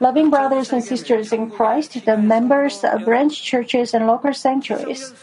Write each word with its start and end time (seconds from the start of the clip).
Loving 0.00 0.28
brothers 0.28 0.72
and 0.72 0.82
sisters 0.82 1.32
in 1.32 1.50
Christ, 1.50 2.04
the 2.04 2.16
members 2.16 2.82
of 2.82 3.04
branch 3.04 3.42
churches 3.42 3.94
and 3.94 4.06
local 4.06 4.34
sanctuaries, 4.34 5.14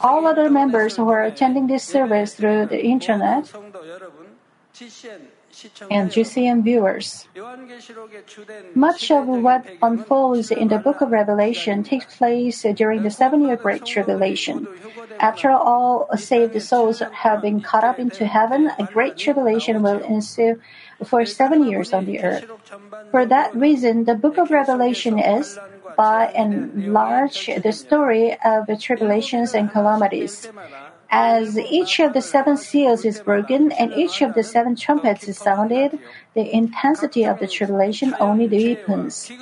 all 0.00 0.26
other 0.26 0.50
members 0.50 0.96
who 0.96 1.08
are 1.08 1.24
attending 1.24 1.66
this 1.66 1.84
service 1.84 2.34
through 2.34 2.66
the 2.66 2.84
internet, 2.84 3.50
and 5.90 6.10
GCN 6.10 6.62
viewers. 6.62 7.26
Much 8.74 9.10
of 9.10 9.26
what 9.26 9.66
unfolds 9.82 10.50
in 10.50 10.68
the 10.68 10.78
book 10.78 11.00
of 11.00 11.10
Revelation 11.10 11.82
takes 11.82 12.16
place 12.16 12.62
during 12.74 13.02
the 13.02 13.10
seven 13.10 13.40
year 13.42 13.56
Great 13.56 13.84
Tribulation. 13.84 14.68
After 15.18 15.50
all 15.50 16.06
saved 16.16 16.60
souls 16.62 17.00
have 17.00 17.42
been 17.42 17.60
caught 17.60 17.84
up 17.84 17.98
into 17.98 18.26
heaven, 18.26 18.70
a 18.78 18.84
great 18.84 19.16
tribulation 19.16 19.82
will 19.82 20.00
ensue 20.04 20.60
for 21.04 21.24
seven 21.24 21.64
years 21.64 21.92
on 21.92 22.04
the 22.04 22.20
earth. 22.20 22.46
For 23.10 23.26
that 23.26 23.54
reason, 23.54 24.04
the 24.04 24.14
book 24.14 24.38
of 24.38 24.50
Revelation 24.50 25.18
is, 25.18 25.58
by 25.96 26.26
and 26.34 26.92
large, 26.92 27.46
the 27.46 27.72
story 27.72 28.36
of 28.44 28.66
the 28.66 28.76
tribulations 28.76 29.54
and 29.54 29.70
calamities. 29.70 30.48
As 31.10 31.58
each 31.58 32.00
of 32.00 32.12
the 32.12 32.20
seven 32.20 32.56
seals 32.56 33.04
is 33.04 33.20
broken 33.20 33.72
and 33.72 33.92
each 33.94 34.20
of 34.20 34.34
the 34.34 34.42
seven 34.42 34.76
trumpets 34.76 35.26
is 35.26 35.38
sounded, 35.38 35.98
the 36.34 36.54
intensity 36.54 37.24
of 37.24 37.38
the 37.38 37.48
tribulation 37.48 38.14
only 38.20 38.46
deepens. 38.46 39.32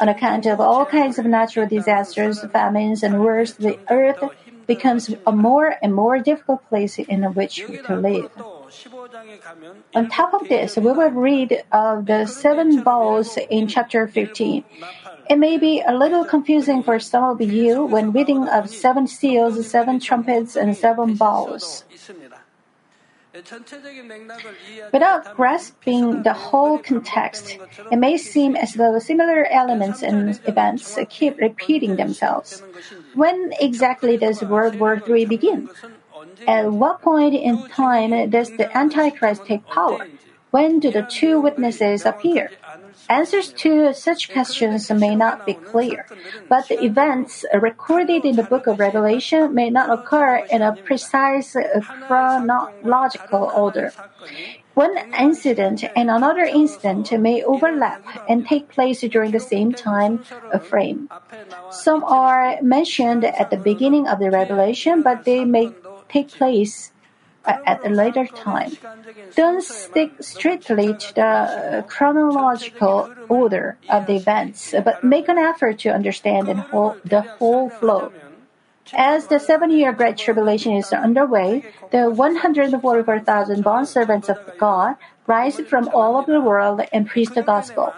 On 0.00 0.08
account 0.08 0.46
of 0.46 0.60
all 0.60 0.84
kinds 0.84 1.18
of 1.18 1.24
natural 1.26 1.66
disasters, 1.66 2.44
famines, 2.52 3.02
and 3.02 3.20
wars, 3.20 3.54
the 3.54 3.78
earth 3.90 4.22
becomes 4.66 5.10
a 5.26 5.32
more 5.32 5.76
and 5.82 5.94
more 5.94 6.18
difficult 6.20 6.62
place 6.68 6.98
in 6.98 7.22
which 7.34 7.56
to 7.86 7.96
live. 7.96 8.30
On 9.94 10.08
top 10.08 10.34
of 10.34 10.48
this, 10.48 10.76
we 10.76 10.92
will 10.92 11.10
read 11.10 11.64
of 11.72 12.06
the 12.06 12.26
seven 12.26 12.82
bowls 12.82 13.36
in 13.50 13.66
chapter 13.66 14.06
15. 14.06 14.64
It 15.30 15.38
may 15.38 15.58
be 15.58 15.82
a 15.86 15.94
little 15.94 16.24
confusing 16.24 16.82
for 16.82 16.98
some 16.98 17.24
of 17.24 17.40
you 17.40 17.84
when 17.84 18.12
reading 18.12 18.48
of 18.48 18.70
seven 18.70 19.06
seals, 19.06 19.66
seven 19.68 20.00
trumpets, 20.00 20.56
and 20.56 20.76
seven 20.76 21.14
bowls. 21.14 21.84
Without 24.92 25.36
grasping 25.36 26.22
the 26.22 26.32
whole 26.32 26.78
context, 26.78 27.58
it 27.92 27.96
may 27.96 28.16
seem 28.16 28.56
as 28.56 28.72
though 28.74 28.98
similar 28.98 29.44
elements 29.46 30.02
and 30.02 30.40
events 30.44 30.98
keep 31.08 31.38
repeating 31.38 31.96
themselves. 31.96 32.62
When 33.14 33.52
exactly 33.60 34.16
does 34.16 34.42
World 34.42 34.80
War 34.80 35.00
III 35.06 35.26
begin? 35.26 35.68
At 36.46 36.72
what 36.72 37.02
point 37.02 37.34
in 37.34 37.68
time 37.68 38.30
does 38.30 38.50
the 38.56 38.74
Antichrist 38.76 39.46
take 39.46 39.66
power? 39.66 40.06
When 40.50 40.80
do 40.80 40.90
the 40.90 41.02
two 41.02 41.40
witnesses 41.40 42.06
appear? 42.06 42.50
Answers 43.10 43.52
to 43.64 43.92
such 43.94 44.32
questions 44.32 44.90
may 44.90 45.14
not 45.14 45.44
be 45.44 45.54
clear, 45.54 46.06
but 46.48 46.68
the 46.68 46.82
events 46.82 47.44
recorded 47.54 48.24
in 48.24 48.36
the 48.36 48.42
book 48.42 48.66
of 48.66 48.78
Revelation 48.78 49.54
may 49.54 49.70
not 49.70 49.90
occur 49.90 50.44
in 50.50 50.62
a 50.62 50.76
precise 50.76 51.56
uh, 51.56 51.80
chronological 52.06 53.50
order. 53.54 53.92
One 54.74 54.96
incident 55.18 55.84
and 55.96 56.10
another 56.10 56.44
incident 56.44 57.10
may 57.12 57.42
overlap 57.42 58.04
and 58.28 58.46
take 58.46 58.68
place 58.68 59.00
during 59.00 59.32
the 59.32 59.40
same 59.40 59.72
time 59.72 60.22
frame. 60.62 61.08
Some 61.70 62.04
are 62.04 62.60
mentioned 62.62 63.24
at 63.24 63.50
the 63.50 63.56
beginning 63.56 64.06
of 64.06 64.18
the 64.20 64.30
revelation, 64.30 65.02
but 65.02 65.24
they 65.24 65.44
may 65.44 65.72
take 66.08 66.28
place 66.28 66.92
at 67.44 67.84
a 67.84 67.88
later 67.88 68.26
time. 68.26 68.76
Don't 69.34 69.62
stick 69.62 70.12
strictly 70.20 70.94
to 70.94 71.14
the 71.14 71.24
uh, 71.24 71.82
chronological 71.82 73.14
order 73.28 73.78
of 73.88 74.06
the 74.06 74.16
events, 74.16 74.74
but 74.84 75.02
make 75.02 75.28
an 75.28 75.38
effort 75.38 75.78
to 75.80 75.90
understand 75.90 76.48
the 76.48 77.20
whole 77.38 77.70
flow. 77.70 78.12
As 78.94 79.26
the 79.26 79.38
seven 79.38 79.70
year 79.70 79.92
Great 79.92 80.16
Tribulation 80.16 80.72
is 80.72 80.92
underway, 80.92 81.64
the 81.90 82.10
144,000 82.10 83.64
bondservants 83.64 84.28
of 84.28 84.38
God 84.58 84.96
rise 85.28 85.60
from 85.68 85.88
all 85.92 86.16
over 86.16 86.32
the 86.32 86.40
world 86.40 86.80
and 86.92 87.06
preach 87.06 87.28
the 87.30 87.42
gospel. 87.42 87.92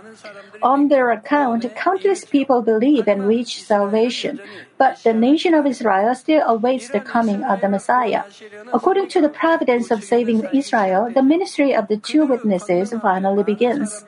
On 0.62 0.88
their 0.88 1.10
account, 1.12 1.64
countless 1.76 2.24
people 2.24 2.60
believe 2.60 3.06
and 3.08 3.26
reach 3.26 3.62
salvation, 3.62 4.40
but 4.76 4.98
the 5.04 5.14
nation 5.14 5.54
of 5.54 5.64
Israel 5.64 6.14
still 6.14 6.42
awaits 6.46 6.88
the 6.90 7.00
coming 7.00 7.42
of 7.44 7.60
the 7.62 7.68
Messiah. 7.68 8.24
According 8.72 9.08
to 9.14 9.20
the 9.22 9.30
providence 9.30 9.90
of 9.90 10.04
saving 10.04 10.48
Israel, 10.52 11.10
the 11.14 11.22
ministry 11.22 11.74
of 11.74 11.88
the 11.88 11.96
two 11.96 12.26
witnesses 12.26 12.92
finally 13.00 13.44
begins. 13.44 14.04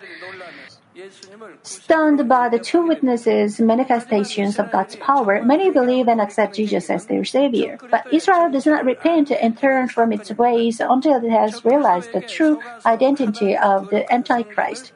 Stunned 1.64 2.28
by 2.28 2.48
the 2.48 2.58
two 2.58 2.86
witnesses' 2.86 3.60
manifestations 3.60 4.58
of 4.58 4.70
God's 4.70 4.96
power, 4.96 5.42
many 5.44 5.70
believe 5.70 6.08
and 6.08 6.20
accept 6.20 6.56
Jesus 6.56 6.90
as 6.90 7.06
their 7.06 7.24
Savior. 7.24 7.78
But 7.90 8.04
Israel 8.12 8.50
does 8.50 8.66
not 8.66 8.84
repent 8.84 9.30
and 9.30 9.56
turn 9.56 9.88
from 9.88 10.12
its 10.12 10.30
ways 10.32 10.80
until 10.80 11.24
it 11.24 11.30
has 11.30 11.64
realized 11.64 12.12
the 12.12 12.20
true 12.20 12.58
identity 12.84 13.56
of 13.56 13.88
the 13.90 14.10
Antichrist. 14.12 14.92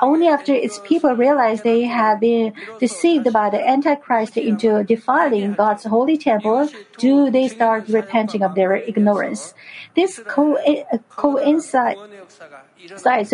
Only 0.00 0.28
after 0.28 0.52
its 0.52 0.78
people 0.80 1.14
realize 1.14 1.62
they 1.62 1.82
have 1.82 2.20
been 2.20 2.52
deceived 2.78 3.32
by 3.32 3.48
the 3.48 3.66
Antichrist 3.66 4.36
into 4.36 4.84
defiling 4.84 5.54
God's 5.54 5.84
holy 5.84 6.18
temple 6.18 6.68
do 6.98 7.30
they 7.30 7.48
start 7.48 7.88
repenting 7.88 8.42
of 8.42 8.54
their 8.54 8.76
ignorance. 8.76 9.54
This 9.94 10.20
co- 10.28 10.58
uh, 10.58 10.98
coincides 11.08 11.98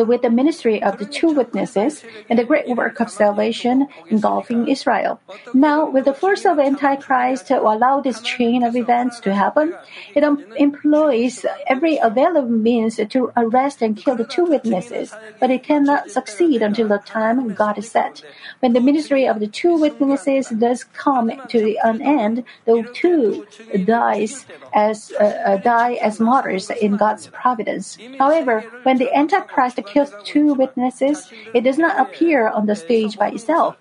with 0.07 0.23
the 0.23 0.31
ministry 0.31 0.83
of 0.83 0.99
the 0.99 1.07
two 1.07 1.31
witnesses 1.33 2.05
and 2.29 2.39
the 2.39 2.45
great 2.45 2.69
work 2.69 3.01
of 3.01 3.11
salvation 3.11 3.89
engulfing 4.09 4.69
Israel. 4.69 5.21
Now, 5.55 5.89
with 5.89 6.05
the 6.05 6.15
force 6.15 6.45
of 6.45 6.59
Antichrist 6.59 7.49
to 7.49 7.61
allow 7.61 8.01
this 8.01 8.21
chain 8.21 8.63
of 8.63 8.77
events 8.77 9.21
to 9.21 9.35
happen, 9.35 9.75
it 10.15 10.25
employs 10.57 11.45
every 11.67 11.99
available 11.99 12.49
means 12.49 12.97
to 12.97 13.33
arrest 13.37 13.83
and 13.83 13.97
kill 13.97 14.17
the 14.17 14.25
two 14.25 14.45
witnesses, 14.45 15.15
but 15.39 15.51
it 15.51 15.63
cannot 15.63 16.11
succeed 16.11 16.63
until 16.63 16.89
the 16.89 16.99
time 16.99 17.55
God 17.55 17.79
is 17.79 17.91
set. 17.91 18.23
When 18.61 18.73
the 18.73 18.81
ministry 18.81 19.27
of 19.27 19.41
the 19.41 19.47
two 19.47 19.77
witnesses 19.77 20.49
does 20.49 20.85
come 20.85 21.31
to 21.49 21.77
an 21.85 22.03
end, 22.03 22.45
the 22.65 22.89
two 22.93 23.47
dies 23.85 24.47
as 24.75 25.13
uh, 25.13 25.25
uh, 25.25 25.57
die 25.59 25.95
as 25.95 26.21
martyrs 26.21 26.71
in 26.71 26.97
God's 26.97 27.27
providence. 27.29 27.99
However, 28.19 28.65
when 28.83 28.99
the 28.99 29.13
Antichrist 29.41 29.81
kills 29.87 30.13
two 30.23 30.53
witnesses, 30.53 31.33
it 31.55 31.63
does 31.63 31.79
not 31.79 31.99
appear 31.99 32.49
on 32.49 32.67
the 32.67 32.77
stage 32.77 33.17
by 33.17 33.31
itself. 33.31 33.77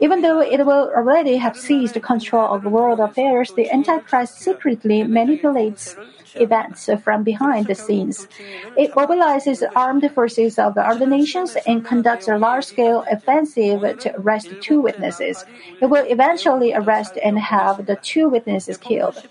Even 0.00 0.20
though 0.20 0.40
it 0.40 0.66
will 0.66 0.90
already 0.94 1.36
have 1.36 1.56
seized 1.56 2.00
control 2.02 2.52
of 2.52 2.64
world 2.64 2.98
affairs, 2.98 3.52
the 3.52 3.70
Antichrist 3.70 4.38
secretly 4.38 5.04
manipulates 5.04 5.96
events 6.34 6.88
from 7.02 7.22
behind 7.22 7.66
the 7.66 7.74
scenes. 7.74 8.28
It 8.76 8.92
mobilizes 8.92 9.62
armed 9.74 10.10
forces 10.12 10.58
of 10.58 10.76
other 10.76 11.06
nations 11.06 11.56
and 11.66 11.84
conducts 11.84 12.28
a 12.28 12.38
large-scale 12.38 13.04
offensive 13.10 13.98
to 14.00 14.14
arrest 14.18 14.48
two 14.60 14.80
witnesses. 14.80 15.44
It 15.80 15.86
will 15.86 16.04
eventually 16.06 16.74
arrest 16.74 17.18
and 17.22 17.38
have 17.38 17.86
the 17.86 17.96
two 17.96 18.28
witnesses 18.28 18.76
killed. 18.76 19.22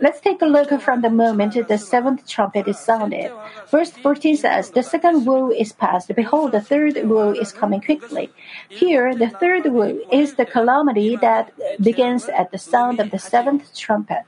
Let's 0.00 0.20
take 0.20 0.42
a 0.42 0.46
look 0.46 0.70
from 0.80 1.02
the 1.02 1.10
moment 1.10 1.68
the 1.68 1.78
seventh 1.78 2.26
trumpet 2.26 2.68
is 2.68 2.78
sounded. 2.78 3.30
Verse 3.70 3.90
14 3.90 4.36
says, 4.36 4.70
The 4.70 4.82
second 4.82 5.24
woe 5.24 5.50
is 5.50 5.72
past. 5.72 6.14
Behold, 6.14 6.52
the 6.52 6.60
third 6.60 6.96
woe 7.08 7.32
is 7.32 7.52
coming 7.52 7.80
quickly. 7.80 8.30
Here, 8.68 9.14
the 9.14 9.30
third 9.30 9.66
woe 9.66 9.98
is 10.12 10.34
the 10.34 10.46
calamity 10.46 11.16
that 11.16 11.52
begins 11.80 12.28
at 12.28 12.50
the 12.50 12.58
sound 12.58 13.00
of 13.00 13.10
the 13.10 13.18
seventh 13.18 13.76
trumpet. 13.76 14.24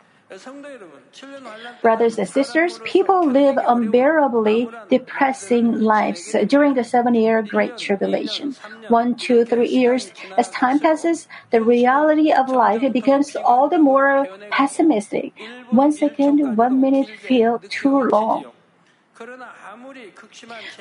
Brothers 1.83 2.19
and 2.19 2.29
sisters, 2.29 2.79
people 2.85 3.27
live 3.27 3.57
unbearably 3.57 4.69
depressing 4.89 5.81
lives 5.81 6.37
during 6.47 6.75
the 6.75 6.85
seven 6.85 7.15
year 7.15 7.43
Great 7.43 7.77
Tribulation. 7.77 8.55
One, 8.89 9.17
two, 9.17 9.45
three 9.45 9.69
years. 9.69 10.13
As 10.39 10.49
time 10.51 10.79
passes, 10.79 11.27
the 11.51 11.61
reality 11.61 12.31
of 12.31 12.49
life 12.49 12.93
becomes 12.93 13.35
all 13.35 13.69
the 13.69 13.79
more 13.79 14.29
pessimistic. 14.51 15.33
One 15.71 15.91
second, 15.91 16.57
one 16.57 16.81
minute 16.81 17.09
feel 17.09 17.59
too 17.69 18.03
long. 18.05 18.45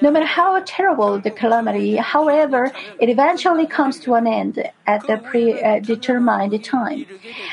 No 0.01 0.11
matter 0.11 0.25
how 0.25 0.61
terrible 0.65 1.19
the 1.19 1.31
calamity, 1.31 1.95
however, 1.97 2.71
it 2.99 3.09
eventually 3.09 3.65
comes 3.65 3.99
to 4.01 4.13
an 4.15 4.27
end 4.27 4.63
at 4.85 5.05
the 5.07 5.13
uh, 5.13 5.29
predetermined 5.29 6.63
time. 6.63 7.05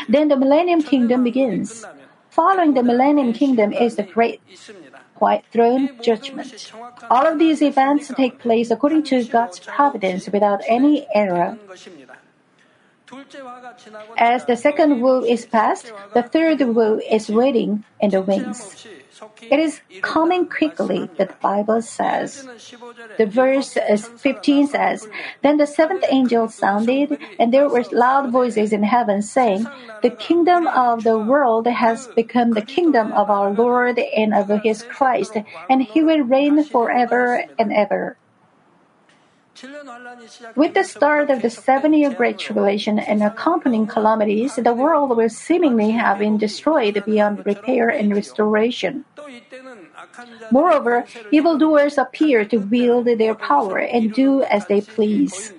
Then 0.08 0.28
the 0.28 0.36
Millennium 0.36 0.82
Kingdom 0.82 1.24
begins. 1.24 1.84
Following 2.30 2.74
the 2.74 2.82
Millennium 2.82 3.32
Kingdom 3.32 3.72
is 3.72 3.96
the 3.96 4.02
Great 4.02 4.40
White 5.16 5.44
Throne 5.50 5.98
Judgment. 6.02 6.72
All 7.10 7.26
of 7.26 7.38
these 7.38 7.62
events 7.62 8.08
take 8.08 8.38
place 8.38 8.70
according 8.70 9.04
to 9.04 9.24
God's 9.24 9.60
providence 9.60 10.28
without 10.28 10.60
any 10.68 11.06
error. 11.14 11.56
As 14.18 14.44
the 14.44 14.56
second 14.56 15.00
woe 15.00 15.24
is 15.24 15.46
past, 15.46 15.92
the 16.12 16.22
third 16.22 16.60
woe 16.60 17.00
is 17.08 17.30
waiting 17.30 17.84
in 18.00 18.10
the 18.10 18.20
wings. 18.20 18.86
It 19.40 19.58
is 19.58 19.80
coming 20.02 20.48
quickly, 20.48 21.08
the 21.16 21.28
Bible 21.40 21.80
says. 21.80 22.46
The 23.18 23.26
verse 23.26 23.76
15 24.18 24.66
says, 24.66 25.08
Then 25.42 25.56
the 25.56 25.66
seventh 25.66 26.04
angel 26.10 26.48
sounded, 26.48 27.18
and 27.38 27.52
there 27.52 27.68
were 27.68 27.84
loud 27.92 28.30
voices 28.30 28.72
in 28.72 28.82
heaven 28.82 29.22
saying, 29.22 29.66
The 30.02 30.10
kingdom 30.10 30.66
of 30.66 31.04
the 31.04 31.18
world 31.18 31.66
has 31.66 32.08
become 32.08 32.52
the 32.52 32.62
kingdom 32.62 33.12
of 33.12 33.30
our 33.30 33.52
Lord 33.52 33.98
and 33.98 34.34
of 34.34 34.48
his 34.62 34.82
Christ, 34.82 35.36
and 35.68 35.82
he 35.82 36.02
will 36.02 36.20
reign 36.20 36.62
forever 36.64 37.44
and 37.58 37.72
ever. 37.72 38.18
With 40.54 40.74
the 40.74 40.84
start 40.84 41.30
of 41.30 41.40
the 41.40 41.50
seven 41.50 41.92
year 41.92 42.12
Great 42.12 42.38
Tribulation 42.38 42.98
and 42.98 43.22
accompanying 43.22 43.86
calamities, 43.86 44.56
the 44.56 44.74
world 44.74 45.16
will 45.16 45.30
seemingly 45.30 45.92
have 45.92 46.18
been 46.18 46.36
destroyed 46.36 47.02
beyond 47.06 47.46
repair 47.46 47.88
and 47.88 48.14
restoration. 48.14 49.04
Moreover, 50.50 51.06
evildoers 51.30 51.96
appear 51.96 52.44
to 52.44 52.58
wield 52.58 53.06
their 53.06 53.34
power 53.34 53.78
and 53.78 54.12
do 54.12 54.42
as 54.42 54.66
they 54.66 54.80
please. 54.80 55.52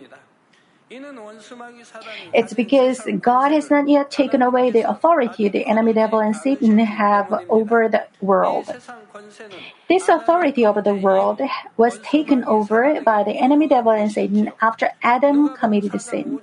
It's 0.90 2.54
because 2.54 3.06
God 3.20 3.52
has 3.52 3.70
not 3.70 3.90
yet 3.90 4.10
taken 4.10 4.42
away 4.42 4.72
the 4.72 4.90
authority 4.90 5.50
the 5.50 5.66
enemy 5.66 5.92
devil 5.92 6.20
and 6.20 6.36
Satan 6.36 6.78
have 6.80 7.44
over 7.50 7.90
the 7.90 8.08
world. 8.22 8.74
This 9.90 10.08
authority 10.08 10.66
over 10.66 10.82
the 10.82 10.96
world 10.96 11.42
was 11.76 12.00
taken 12.00 12.44
over 12.46 13.02
by 13.02 13.24
the 13.24 13.32
enemy 13.32 13.68
devil 13.68 13.92
and 13.92 14.12
Satan 14.12 14.52
after 14.62 14.90
Adam 15.02 15.56
committed 15.56 15.92
the 15.92 16.00
sin. 16.00 16.40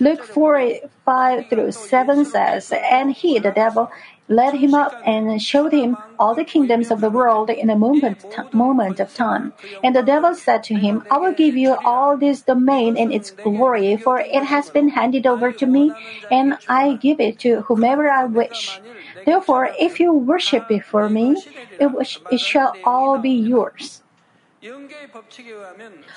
Luke 0.00 0.24
4 0.24 0.72
5 1.04 1.48
through 1.48 1.72
7 1.72 2.24
says, 2.24 2.72
And 2.72 3.12
he, 3.12 3.38
the 3.38 3.52
devil, 3.52 3.90
led 4.28 4.54
him 4.54 4.74
up 4.74 4.94
and 5.04 5.40
showed 5.40 5.72
him 5.72 5.96
all 6.18 6.34
the 6.34 6.44
kingdoms 6.44 6.90
of 6.90 7.00
the 7.00 7.10
world 7.10 7.50
in 7.50 7.68
a 7.70 7.76
moment, 7.76 8.24
moment 8.52 9.00
of 9.00 9.12
time. 9.14 9.52
And 9.82 9.94
the 9.94 10.02
devil 10.02 10.34
said 10.34 10.62
to 10.64 10.74
him, 10.74 11.04
I 11.10 11.18
will 11.18 11.34
give 11.34 11.56
you 11.56 11.76
all 11.84 12.16
this 12.16 12.42
domain 12.42 12.96
and 12.96 13.12
its 13.12 13.30
glory, 13.30 13.96
for 13.96 14.18
it 14.18 14.44
has 14.44 14.70
been 14.70 14.88
handed 14.90 15.26
over 15.26 15.52
to 15.52 15.66
me, 15.66 15.92
and 16.30 16.58
I 16.68 16.94
give 16.94 17.20
it 17.20 17.38
to 17.40 17.62
whomever 17.62 18.08
I 18.08 18.24
wish. 18.24 18.80
Therefore, 19.26 19.70
if 19.78 20.00
you 20.00 20.12
worship 20.12 20.68
before 20.68 21.08
me, 21.08 21.36
it, 21.78 22.18
it 22.30 22.40
shall 22.40 22.76
all 22.84 23.18
be 23.18 23.30
yours. 23.30 24.02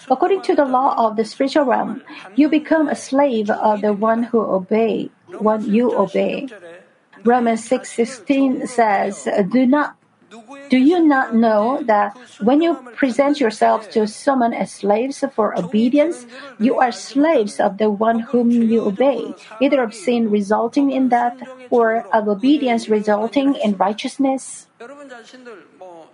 According 0.09 0.41
to 0.43 0.55
the 0.55 0.63
law 0.63 0.95
of 0.95 1.17
the 1.17 1.25
spiritual 1.25 1.65
realm, 1.65 2.01
you 2.35 2.47
become 2.47 2.87
a 2.87 2.95
slave 2.95 3.49
of 3.49 3.81
the 3.81 3.91
one 3.91 4.23
who 4.23 4.39
obey, 4.39 5.09
one 5.37 5.69
you 5.69 5.93
obey. 5.97 6.47
Romans 7.23 7.63
6:16 7.67 8.67
says, 8.67 9.27
"Do 9.51 9.65
not 9.65 9.95
do 10.69 10.77
you 10.77 10.99
not 10.99 11.35
know 11.35 11.81
that 11.87 12.17
when 12.41 12.61
you 12.61 12.75
present 12.95 13.39
yourselves 13.39 13.87
to 13.95 14.07
someone 14.07 14.53
as 14.53 14.71
slaves 14.71 15.23
for 15.33 15.57
obedience, 15.57 16.27
you 16.59 16.79
are 16.79 16.91
slaves 16.91 17.59
of 17.59 17.77
the 17.77 17.89
one 17.89 18.19
whom 18.19 18.51
you 18.51 18.83
obey, 18.83 19.33
either 19.61 19.81
of 19.81 19.93
sin 19.93 20.29
resulting 20.29 20.91
in 20.91 21.07
death 21.07 21.39
or 21.69 22.05
of 22.11 22.27
obedience 22.27 22.89
resulting 22.89 23.55
in 23.55 23.77
righteousness? 23.77 24.67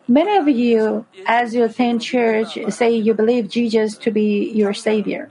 Many 0.08 0.38
of 0.38 0.48
you, 0.48 1.06
as 1.26 1.56
you 1.56 1.64
attend 1.64 2.02
church, 2.02 2.60
say 2.70 2.92
you 2.94 3.14
believe 3.14 3.50
Jesus 3.50 3.98
to 3.98 4.12
be 4.12 4.52
your 4.54 4.74
Savior. 4.74 5.30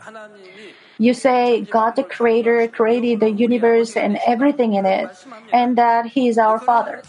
You 1.02 1.14
say 1.14 1.62
God 1.62 1.96
the 1.96 2.04
Creator 2.04 2.68
created 2.68 3.18
the 3.18 3.32
universe 3.32 3.96
and 3.96 4.20
everything 4.24 4.74
in 4.74 4.86
it, 4.86 5.10
and 5.52 5.74
that 5.76 6.06
He 6.06 6.28
is 6.28 6.38
our 6.38 6.60
Father. 6.60 7.02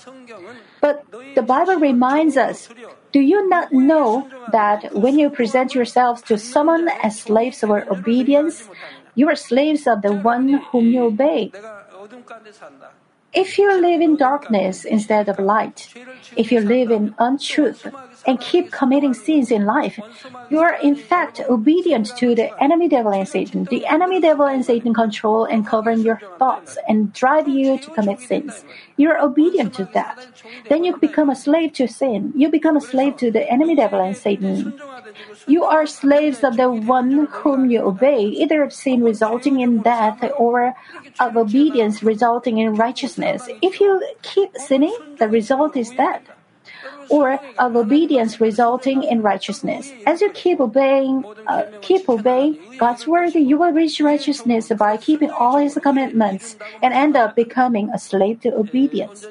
But 0.82 1.06
the 1.36 1.44
Bible 1.44 1.78
reminds 1.78 2.36
us 2.36 2.70
do 3.12 3.20
you 3.20 3.48
not 3.48 3.72
know 3.72 4.28
that 4.52 4.96
when 4.98 5.20
you 5.20 5.30
present 5.30 5.76
yourselves 5.76 6.24
to 6.24 6.40
someone 6.40 6.90
as 7.04 7.22
slaves 7.22 7.62
of 7.62 7.70
obedience, 7.70 8.68
you 9.14 9.30
are 9.30 9.36
slaves 9.36 9.86
of 9.86 10.02
the 10.02 10.14
one 10.14 10.50
whom 10.74 10.90
you 10.90 11.14
obey? 11.14 11.52
If 13.32 13.60
you 13.60 13.70
live 13.80 14.02
in 14.02 14.16
darkness 14.18 14.86
instead 14.86 15.30
of 15.30 15.38
light, 15.38 15.94
if 16.36 16.52
you 16.52 16.62
live 16.62 16.90
in 16.90 17.14
untruth, 17.20 17.86
and 18.26 18.40
keep 18.40 18.72
committing 18.72 19.14
sins 19.14 19.52
in 19.52 19.66
life, 19.66 20.00
you 20.50 20.60
are 20.60 20.76
in 20.82 20.96
fact 20.96 21.42
obedient 21.50 22.08
to 22.18 22.36
the 22.36 22.52
enemy 22.62 22.88
devil 22.88 23.12
and 23.12 23.28
Satan. 23.28 23.66
The 23.66 23.86
enemy 23.86 24.20
devil 24.20 24.46
and 24.46 24.66
Satan 24.66 24.94
control 24.94 25.46
and 25.46 25.66
govern 25.66 26.02
your 26.02 26.20
thoughts 26.40 26.78
and 26.88 27.14
drive 27.14 27.48
you 27.48 27.78
to 27.78 27.92
commit 27.92 28.20
sins. 28.20 28.64
You 28.98 29.12
are 29.12 29.20
obedient 29.20 29.74
to 29.76 29.86
that. 29.94 30.28
Then 30.70 30.84
you 30.84 30.98
become 30.98 31.30
a 31.30 31.36
slave 31.36 31.74
to 31.74 31.88
sin. 31.88 32.34
You 32.36 32.50
become 32.50 32.78
a 32.78 32.82
slave 32.82 33.18
to 33.18 33.32
the 33.32 33.50
enemy 33.50 33.76
devil 33.76 34.00
and 34.00 34.16
Satan. 34.16 34.80
You 35.48 35.64
are 35.64 35.86
slaves 35.86 36.44
of 36.44 36.58
the 36.58 36.70
one 36.70 37.28
whom 37.32 37.70
you 37.70 37.82
obey, 37.82 38.24
either 38.24 38.64
of 38.64 38.74
sin 38.74 39.04
resulting 39.04 39.60
in 39.60 39.82
death 39.82 40.24
or 40.38 40.76
of 41.20 41.36
obedience 41.36 42.04
resulting 42.04 42.58
in 42.58 42.76
righteousness. 42.76 43.48
If 43.62 43.80
you 43.80 44.02
keep 44.22 44.58
sinning, 44.58 44.96
the 45.20 45.28
result 45.28 45.76
is 45.76 45.92
death 45.92 46.24
or 47.10 47.40
of 47.58 47.76
obedience 47.76 48.40
resulting 48.40 49.04
in 49.04 49.22
righteousness. 49.22 49.94
As 50.06 50.22
you 50.22 50.30
keep 50.32 50.60
obeying, 50.60 51.24
uh, 51.48 51.64
keep 51.82 52.10
obeying 52.10 52.60
God's 52.78 53.08
word, 53.08 53.34
you 53.36 53.58
will 53.58 53.72
reach 53.72 54.00
righteousness 54.00 54.72
by 54.78 54.98
keeping 54.98 55.30
all 55.30 55.58
His 55.58 55.78
commandments 55.82 56.56
and 56.82 56.94
end 56.94 57.16
up 57.16 57.36
becoming 57.36 57.90
a 57.90 58.00
slave 58.00 58.42
to 58.42 58.56
obedience. 58.56 59.28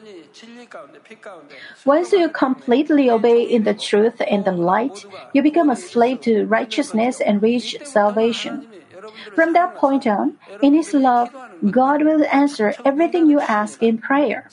Once 1.85 2.13
you 2.13 2.29
completely 2.29 3.11
obey 3.11 3.43
in 3.43 3.65
the 3.65 3.75
truth 3.75 4.21
and 4.31 4.45
the 4.45 4.53
light, 4.53 5.05
you 5.33 5.43
become 5.43 5.71
a 5.71 5.77
slave 5.77 6.21
to 6.21 6.45
righteousness 6.47 7.21
and 7.21 7.43
reach 7.43 7.77
salvation. 7.83 8.67
From 9.35 9.53
that 9.53 9.75
point 9.75 10.07
on, 10.07 10.37
in 10.61 10.75
His 10.75 10.95
love, 10.95 11.31
God 11.71 12.03
will 12.03 12.25
answer 12.33 12.75
everything 12.85 13.27
you 13.27 13.41
ask 13.41 13.83
in 13.83 13.99
prayer. 13.99 14.49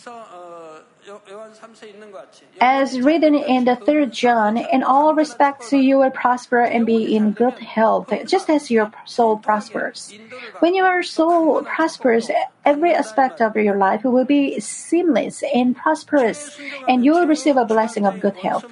As 2.62 3.00
written 3.00 3.36
in 3.36 3.66
the 3.66 3.76
third 3.76 4.12
John, 4.12 4.58
in 4.58 4.84
all 4.84 5.14
respects 5.14 5.72
you 5.72 5.98
will 5.98 6.12
prosper 6.12 6.62
and 6.62 6.86
be 6.86 7.16
in 7.16 7.32
good 7.32 7.60
health, 7.60 8.14
just 8.26 8.50
as 8.50 8.72
your 8.72 8.92
soul 9.06 9.38
prospers. 9.38 10.14
When 10.60 10.76
your 10.76 11.04
soul 11.04 11.64
prospers, 11.64 12.30
every 12.70 12.94
aspect 12.94 13.42
of 13.42 13.56
your 13.56 13.78
life 13.78 14.04
will 14.04 14.26
be 14.26 14.60
seamless 14.60 15.42
and 15.54 15.76
prosperous, 15.76 16.40
and 16.88 17.04
you 17.04 17.12
will 17.14 17.26
receive 17.26 17.58
a 17.58 17.66
blessing 17.66 18.06
of 18.06 18.22
good 18.22 18.38
health. 18.38 18.66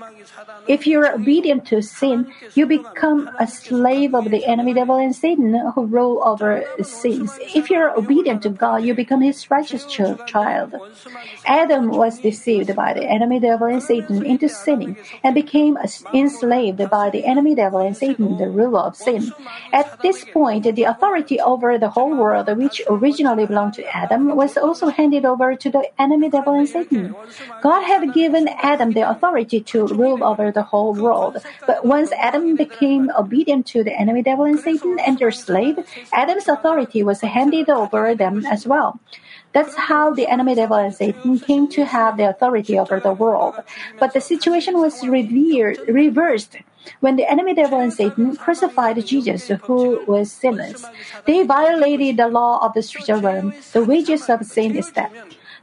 If 0.67 0.85
you 0.85 1.01
are 1.01 1.13
obedient 1.13 1.65
to 1.71 1.81
sin, 1.81 2.31
you 2.53 2.65
become 2.65 3.29
a 3.39 3.47
slave 3.47 4.13
of 4.13 4.29
the 4.29 4.45
enemy 4.45 4.73
devil 4.73 4.97
and 4.97 5.15
Satan 5.15 5.55
who 5.73 5.85
rule 5.85 6.21
over 6.23 6.63
sins. 6.83 7.31
If 7.55 7.69
you 7.71 7.77
are 7.79 7.95
obedient 7.97 8.43
to 8.43 8.49
God, 8.49 8.83
you 8.83 8.93
become 8.93 9.21
his 9.21 9.49
righteous 9.49 9.85
child. 9.85 10.75
Adam 11.45 11.89
was 11.89 12.19
deceived 12.19 12.75
by 12.75 12.93
the 12.93 13.05
enemy 13.07 13.39
devil 13.39 13.67
and 13.67 13.81
Satan 13.81 14.25
into 14.25 14.47
sinning 14.49 14.97
and 15.23 15.33
became 15.33 15.77
enslaved 16.13 16.81
by 16.89 17.09
the 17.09 17.25
enemy 17.25 17.55
devil 17.55 17.79
and 17.79 17.95
Satan, 17.95 18.37
the 18.37 18.49
ruler 18.49 18.81
of 18.81 18.95
sin. 18.95 19.33
At 19.71 20.01
this 20.01 20.25
point, 20.25 20.63
the 20.75 20.83
authority 20.83 21.39
over 21.39 21.77
the 21.77 21.89
whole 21.89 22.13
world, 22.15 22.47
which 22.57 22.81
originally 22.89 23.45
belonged 23.45 23.75
to 23.79 23.86
Adam, 23.93 24.35
was 24.35 24.57
also 24.57 24.87
handed 24.87 25.25
over 25.25 25.55
to 25.55 25.69
the 25.69 25.89
enemy 25.99 26.29
devil 26.29 26.53
and 26.53 26.67
Satan. 26.67 27.15
God 27.61 27.83
had 27.83 28.13
given 28.13 28.47
Adam 28.47 28.91
the 28.91 29.09
authority 29.09 29.61
to 29.71 29.87
rule 29.87 30.23
over 30.23 30.51
the 30.51 30.63
whole 30.63 30.93
world. 30.93 31.37
But 31.65 31.85
once 31.85 32.11
Adam 32.13 32.55
became 32.55 33.11
obedient 33.17 33.65
to 33.67 33.83
the 33.83 33.93
enemy 33.93 34.21
devil 34.23 34.45
and 34.45 34.59
Satan 34.59 34.97
and 34.99 35.17
their 35.17 35.31
slave, 35.31 35.79
Adam's 36.13 36.47
authority 36.47 37.03
was 37.03 37.21
handed 37.21 37.69
over 37.69 38.15
them 38.15 38.45
as 38.45 38.67
well. 38.67 38.99
That's 39.53 39.75
how 39.75 40.13
the 40.13 40.27
enemy 40.27 40.55
devil 40.55 40.77
and 40.77 40.93
Satan 40.93 41.39
came 41.39 41.67
to 41.69 41.85
have 41.85 42.17
the 42.17 42.29
authority 42.29 42.77
over 42.77 42.99
the 42.99 43.13
world. 43.13 43.55
But 43.99 44.13
the 44.13 44.21
situation 44.21 44.79
was 44.79 45.05
revered, 45.07 45.79
reversed 45.87 46.57
when 46.99 47.15
the 47.15 47.29
enemy 47.29 47.53
devil 47.53 47.79
and 47.79 47.93
Satan 47.93 48.35
crucified 48.35 49.03
Jesus, 49.05 49.49
who 49.65 50.03
was 50.07 50.31
sinless. 50.31 50.85
They 51.25 51.43
violated 51.43 52.17
the 52.17 52.27
law 52.27 52.59
of 52.65 52.73
the 52.73 52.81
spiritual 52.81 53.21
realm. 53.21 53.53
The 53.73 53.83
wages 53.83 54.29
of 54.29 54.45
sin 54.45 54.75
is 54.75 54.91
death. 54.91 55.11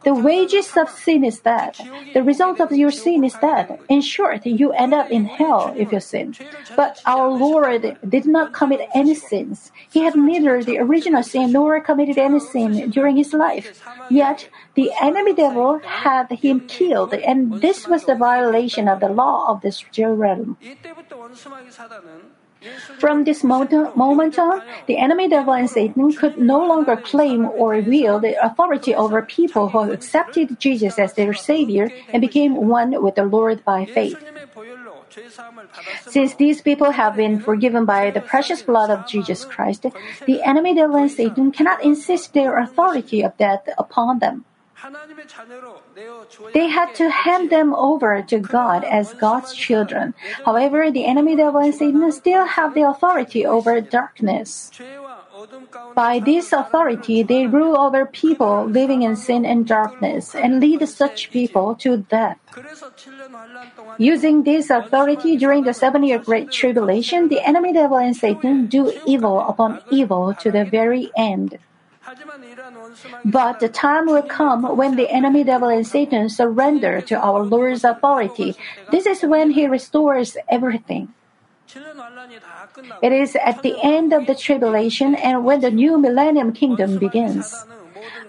The 0.04 0.14
wages 0.14 0.76
of 0.76 0.88
sin 0.90 1.24
is 1.24 1.40
death. 1.40 1.80
The 2.12 2.22
result 2.22 2.60
of 2.60 2.72
your 2.72 2.90
sin 2.90 3.24
is 3.24 3.34
death. 3.34 3.70
In 3.88 4.00
short, 4.00 4.44
you 4.44 4.72
end 4.72 4.94
up 4.94 5.10
in 5.10 5.24
hell 5.24 5.74
if 5.76 5.92
you 5.92 6.00
sin. 6.00 6.34
But 6.76 7.00
our 7.06 7.28
Lord 7.30 7.96
did 8.06 8.26
not 8.26 8.52
commit 8.52 8.88
any 8.94 9.14
sins. 9.14 9.72
He 9.90 10.00
had 10.00 10.14
neither 10.14 10.62
the 10.62 10.78
original 10.78 11.22
sin 11.22 11.52
nor 11.52 11.80
committed 11.80 12.18
any 12.18 12.40
sin 12.40 12.90
during 12.90 13.16
his 13.16 13.32
life. 13.32 13.82
Yet, 14.10 14.48
the 14.74 14.90
enemy 15.00 15.34
devil 15.34 15.80
had 15.84 16.30
him 16.30 16.66
killed, 16.68 17.14
and 17.14 17.60
this 17.60 17.88
was 17.88 18.04
the 18.04 18.14
violation 18.14 18.88
of 18.88 19.00
the 19.00 19.08
law 19.08 19.48
of 19.48 19.62
this 19.62 19.84
realm. 19.98 20.56
From 22.98 23.24
this 23.24 23.44
moment 23.44 24.38
on, 24.38 24.62
the 24.86 24.96
enemy 24.98 25.28
devil 25.28 25.52
and 25.52 25.68
Satan 25.68 26.12
could 26.14 26.38
no 26.38 26.64
longer 26.64 26.96
claim 26.96 27.44
or 27.46 27.80
wield 27.80 28.24
authority 28.24 28.94
over 28.94 29.22
people 29.22 29.68
who 29.68 29.92
accepted 29.92 30.58
Jesus 30.58 30.98
as 30.98 31.14
their 31.14 31.34
Savior 31.34 31.90
and 32.12 32.20
became 32.20 32.54
one 32.68 33.02
with 33.02 33.16
the 33.16 33.24
Lord 33.24 33.64
by 33.64 33.84
faith. 33.84 34.16
Since 36.08 36.34
these 36.34 36.62
people 36.62 36.90
have 36.92 37.16
been 37.16 37.40
forgiven 37.40 37.84
by 37.84 38.10
the 38.10 38.20
precious 38.20 38.62
blood 38.62 38.90
of 38.90 39.06
Jesus 39.06 39.44
Christ, 39.44 39.86
the 40.26 40.42
enemy 40.42 40.74
devil 40.74 40.96
and 40.96 41.10
Satan 41.10 41.52
cannot 41.52 41.84
insist 41.84 42.32
their 42.32 42.58
authority 42.58 43.22
of 43.22 43.36
death 43.36 43.68
upon 43.76 44.18
them. 44.20 44.44
They 46.52 46.68
had 46.68 46.94
to 46.96 47.08
hand 47.08 47.50
them 47.50 47.74
over 47.74 48.22
to 48.22 48.38
God 48.38 48.84
as 48.84 49.14
God's 49.14 49.54
children. 49.54 50.14
However, 50.44 50.90
the 50.90 51.06
enemy 51.06 51.36
devil 51.36 51.60
and 51.60 51.74
Satan 51.74 52.12
still 52.12 52.44
have 52.44 52.74
the 52.74 52.82
authority 52.82 53.46
over 53.46 53.80
darkness. 53.80 54.70
By 55.94 56.18
this 56.18 56.52
authority, 56.52 57.22
they 57.22 57.46
rule 57.46 57.78
over 57.78 58.04
people 58.06 58.66
living 58.66 59.02
in 59.02 59.16
sin 59.16 59.44
and 59.44 59.66
darkness 59.66 60.34
and 60.34 60.60
lead 60.60 60.86
such 60.88 61.30
people 61.30 61.74
to 61.76 61.98
death. 61.98 62.38
Using 63.98 64.42
this 64.42 64.70
authority 64.70 65.36
during 65.36 65.64
the 65.64 65.74
seven 65.74 66.02
year 66.02 66.18
Great 66.18 66.50
Tribulation, 66.50 67.28
the 67.28 67.40
enemy 67.40 67.72
devil 67.72 67.96
and 67.96 68.16
Satan 68.16 68.66
do 68.66 68.92
evil 69.06 69.40
upon 69.40 69.80
evil 69.90 70.34
to 70.34 70.50
the 70.50 70.64
very 70.64 71.10
end. 71.16 71.58
But 73.24 73.60
the 73.60 73.68
time 73.68 74.06
will 74.06 74.22
come 74.22 74.76
when 74.76 74.96
the 74.96 75.10
enemy 75.10 75.44
devil 75.44 75.68
and 75.68 75.86
Satan 75.86 76.28
surrender 76.28 77.00
to 77.02 77.14
our 77.16 77.42
Lord's 77.42 77.84
authority. 77.84 78.56
This 78.90 79.06
is 79.06 79.22
when 79.22 79.50
he 79.50 79.66
restores 79.66 80.36
everything. 80.48 81.12
It 83.02 83.12
is 83.12 83.36
at 83.36 83.62
the 83.62 83.76
end 83.82 84.12
of 84.12 84.26
the 84.26 84.34
tribulation 84.34 85.14
and 85.14 85.44
when 85.44 85.60
the 85.60 85.70
new 85.70 85.98
millennium 85.98 86.52
kingdom 86.52 86.98
begins. 86.98 87.64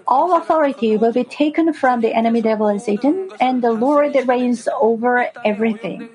All 0.08 0.36
authority 0.36 0.96
will 0.96 1.12
be 1.12 1.24
taken 1.24 1.72
from 1.72 2.00
the 2.00 2.14
enemy 2.14 2.40
devil 2.40 2.68
and 2.68 2.80
Satan, 2.80 3.30
and 3.40 3.62
the 3.62 3.72
Lord 3.72 4.16
reigns 4.26 4.68
over 4.80 5.28
everything. 5.44 6.08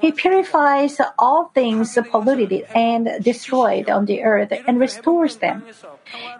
He 0.00 0.12
purifies 0.12 1.00
all 1.18 1.50
things 1.54 1.98
polluted 2.10 2.66
and 2.74 3.08
destroyed 3.22 3.88
on 3.88 4.04
the 4.04 4.22
earth 4.22 4.52
and 4.66 4.78
restores 4.78 5.36
them. 5.36 5.64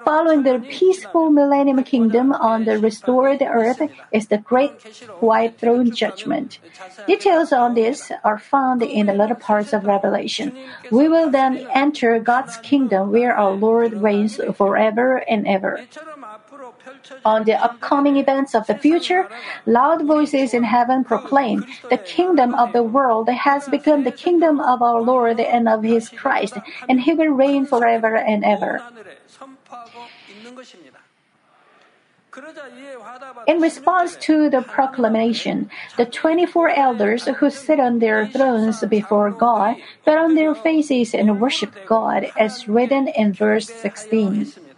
Following 0.05 0.43
the 0.43 0.59
peaceful 0.59 1.31
millennium 1.31 1.83
kingdom 1.85 2.33
on 2.33 2.65
the 2.65 2.79
restored 2.79 3.41
earth 3.43 3.81
is 4.11 4.27
the 4.27 4.39
great 4.39 4.73
white 5.21 5.59
throne 5.59 5.91
judgment. 5.93 6.59
Details 7.07 7.53
on 7.53 7.75
this 7.75 8.13
are 8.25 8.39
found 8.39 8.83
in 8.83 9.07
the 9.07 9.15
latter 9.15 9.35
parts 9.35 9.73
of 9.73 9.85
Revelation. 9.85 10.53
We 10.91 11.09
will 11.09 11.31
then 11.31 11.67
enter 11.73 12.19
God's 12.19 12.57
kingdom 12.59 13.13
where 13.13 13.35
our 13.35 13.53
Lord 13.53 13.95
reigns 13.95 14.41
forever 14.57 15.17
and 15.29 15.47
ever. 15.47 15.87
On 17.25 17.45
the 17.45 17.55
upcoming 17.55 18.17
events 18.17 18.55
of 18.55 18.67
the 18.67 18.75
future, 18.75 19.29
loud 19.67 20.05
voices 20.07 20.55
in 20.55 20.65
heaven 20.65 21.05
proclaim, 21.05 21.65
The 21.91 21.99
kingdom 21.99 22.55
of 22.55 22.73
the 22.73 22.83
world 22.83 23.29
has 23.29 23.69
become 23.69 24.05
the 24.05 24.13
kingdom 24.13 24.61
of 24.61 24.83
our 24.83 25.01
Lord 25.01 25.41
and 25.41 25.69
of 25.69 25.83
his 25.83 26.09
Christ, 26.09 26.59
and 26.89 27.01
he 27.01 27.15
will 27.15 27.35
reign 27.35 27.67
forever 27.67 28.17
and 28.17 28.45
ever. 28.45 28.83
In 33.47 33.61
response 33.61 34.17
to 34.25 34.49
the 34.49 34.63
proclamation, 34.63 35.69
the 35.99 36.07
24 36.07 36.71
elders 36.71 37.27
who 37.27 37.51
sit 37.51 37.79
on 37.79 37.99
their 37.99 38.27
thrones 38.27 38.83
before 38.89 39.31
God 39.31 39.77
fell 40.05 40.25
on 40.25 40.35
their 40.35 40.55
faces 40.55 41.13
and 41.15 41.41
worship 41.41 41.75
God, 41.87 42.33
as 42.39 42.67
written 42.69 43.09
in 43.09 43.35
verse 43.35 43.69
16. 43.69 44.72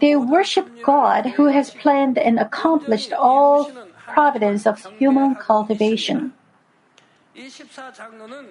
They 0.00 0.16
worship 0.16 0.68
God 0.82 1.26
who 1.36 1.46
has 1.46 1.70
planned 1.70 2.18
and 2.18 2.38
accomplished 2.38 3.12
all 3.12 3.70
providence 4.06 4.66
of 4.66 4.84
human 4.98 5.34
cultivation. 5.34 6.32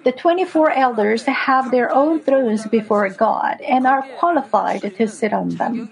The 0.04 0.14
24 0.16 0.70
elders 0.70 1.24
have 1.24 1.70
their 1.72 1.90
own 1.92 2.20
thrones 2.20 2.66
before 2.68 3.08
God 3.08 3.60
and 3.60 3.86
are 3.86 4.06
qualified 4.18 4.82
to 4.82 5.08
sit 5.08 5.32
on 5.32 5.48
them. 5.56 5.90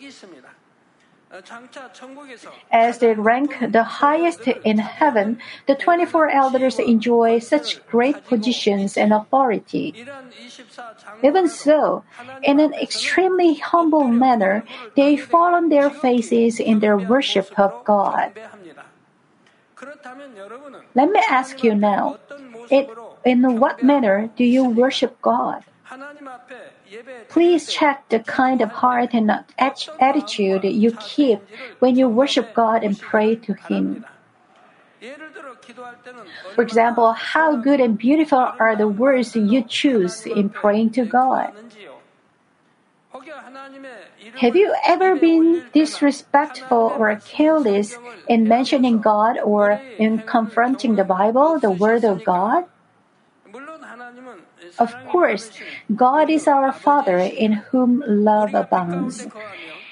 As 2.70 2.98
they 2.98 3.14
rank 3.14 3.58
the 3.72 3.82
highest 3.82 4.46
in 4.46 4.78
heaven, 4.78 5.38
the 5.66 5.74
24 5.74 6.30
elders 6.30 6.78
enjoy 6.78 7.38
such 7.38 7.84
great 7.86 8.24
positions 8.24 8.96
and 8.96 9.12
authority. 9.12 9.94
Even 11.22 11.48
so, 11.48 12.04
in 12.42 12.60
an 12.60 12.74
extremely 12.74 13.54
humble 13.54 14.06
manner, 14.06 14.64
they 14.96 15.16
fall 15.16 15.54
on 15.54 15.68
their 15.68 15.90
faces 15.90 16.60
in 16.60 16.80
their 16.80 16.96
worship 16.96 17.50
of 17.58 17.84
God. 17.84 18.32
Let 20.94 21.10
me 21.10 21.20
ask 21.28 21.64
you 21.64 21.74
now, 21.74 22.18
in 23.24 23.58
what 23.58 23.82
manner 23.82 24.30
do 24.36 24.44
you 24.44 24.64
worship 24.64 25.20
God? 25.20 25.64
Please 27.28 27.72
check 27.72 28.08
the 28.08 28.20
kind 28.20 28.60
of 28.60 28.70
heart 28.70 29.10
and 29.12 29.30
attitude 29.58 30.64
you 30.64 30.92
keep 31.00 31.40
when 31.78 31.96
you 31.96 32.08
worship 32.08 32.54
God 32.54 32.84
and 32.84 32.98
pray 32.98 33.34
to 33.36 33.54
Him. 33.54 34.04
For 36.54 36.62
example, 36.62 37.12
how 37.12 37.56
good 37.56 37.80
and 37.80 37.98
beautiful 37.98 38.38
are 38.38 38.76
the 38.76 38.88
words 38.88 39.36
you 39.36 39.62
choose 39.62 40.24
in 40.24 40.48
praying 40.48 40.90
to 40.90 41.04
God? 41.04 41.52
Have 44.36 44.56
you 44.56 44.74
ever 44.86 45.14
been 45.14 45.64
disrespectful 45.72 46.92
or 46.98 47.14
careless 47.16 47.96
in 48.28 48.48
mentioning 48.48 49.00
God 49.00 49.38
or 49.38 49.80
in 49.98 50.20
confronting 50.20 50.96
the 50.96 51.04
Bible, 51.04 51.58
the 51.58 51.70
Word 51.70 52.04
of 52.04 52.24
God? 52.24 52.64
Of 54.78 54.94
course, 55.08 55.50
God 55.94 56.30
is 56.30 56.46
our 56.46 56.72
Father 56.72 57.18
in 57.18 57.52
whom 57.52 58.02
love 58.06 58.54
abounds. 58.54 59.26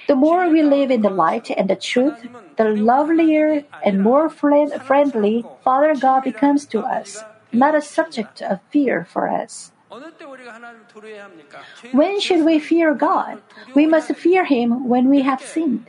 The 0.06 0.16
more 0.16 0.48
we 0.48 0.62
live 0.62 0.90
in 0.90 1.02
the 1.02 1.10
light 1.10 1.50
and 1.50 1.68
the 1.70 1.76
truth, 1.76 2.26
the 2.56 2.68
lovelier 2.70 3.64
and 3.84 4.02
more 4.02 4.28
friendly 4.28 5.44
Father 5.64 5.94
God 5.94 6.24
becomes 6.24 6.66
to 6.66 6.80
us, 6.80 7.24
not 7.52 7.74
a 7.74 7.82
subject 7.82 8.42
of 8.42 8.60
fear 8.70 9.04
for 9.04 9.28
us. 9.28 9.71
When 11.92 12.20
should 12.20 12.44
we 12.44 12.58
fear 12.58 12.94
God? 12.94 13.42
We 13.74 13.86
must 13.86 14.14
fear 14.16 14.44
Him 14.44 14.88
when 14.88 15.10
we 15.10 15.20
have 15.22 15.42
sinned. 15.42 15.86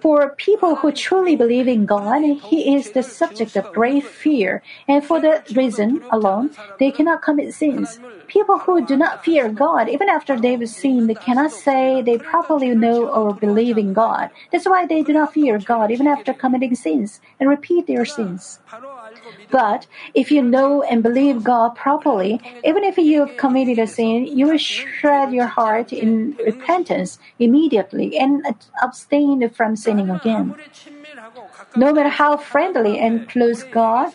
For 0.00 0.30
people 0.30 0.76
who 0.76 0.90
truly 0.90 1.36
believe 1.36 1.68
in 1.68 1.86
God, 1.86 2.22
He 2.50 2.74
is 2.74 2.90
the 2.90 3.02
subject 3.04 3.56
of 3.56 3.72
great 3.72 4.04
fear, 4.04 4.62
and 4.88 5.04
for 5.04 5.20
that 5.20 5.50
reason 5.54 6.02
alone, 6.10 6.50
they 6.78 6.90
cannot 6.90 7.22
commit 7.22 7.54
sins. 7.54 8.00
People 8.26 8.58
who 8.58 8.84
do 8.84 8.96
not 8.96 9.22
fear 9.24 9.48
God, 9.48 9.88
even 9.88 10.08
after 10.08 10.38
they've 10.40 10.68
sinned, 10.68 11.08
they 11.08 11.14
cannot 11.14 11.52
say 11.52 12.02
they 12.02 12.18
properly 12.18 12.74
know 12.74 13.06
or 13.06 13.34
believe 13.34 13.78
in 13.78 13.92
God. 13.92 14.30
That's 14.50 14.66
why 14.66 14.86
they 14.86 15.02
do 15.02 15.12
not 15.12 15.34
fear 15.34 15.58
God 15.58 15.90
even 15.90 16.08
after 16.08 16.32
committing 16.32 16.74
sins 16.74 17.20
and 17.38 17.48
repeat 17.48 17.86
their 17.86 18.04
sins. 18.04 18.58
But 19.50 19.86
if 20.14 20.30
you 20.30 20.42
know 20.42 20.82
and 20.82 21.02
believe 21.02 21.44
God 21.44 21.76
properly, 21.76 22.40
even 22.72 22.84
if 22.84 22.96
you 22.96 23.20
have 23.20 23.36
committed 23.36 23.78
a 23.78 23.86
sin, 23.86 24.26
you 24.26 24.46
will 24.48 24.56
shred 24.56 25.30
your 25.30 25.46
heart 25.46 25.92
in 25.92 26.34
repentance 26.42 27.18
immediately 27.38 28.16
and 28.16 28.46
abstain 28.82 29.46
from 29.50 29.76
sinning 29.76 30.08
again. 30.08 30.54
No 31.76 31.92
matter 31.92 32.08
how 32.08 32.38
friendly 32.38 32.98
and 32.98 33.28
close 33.28 33.62
God, 33.64 34.14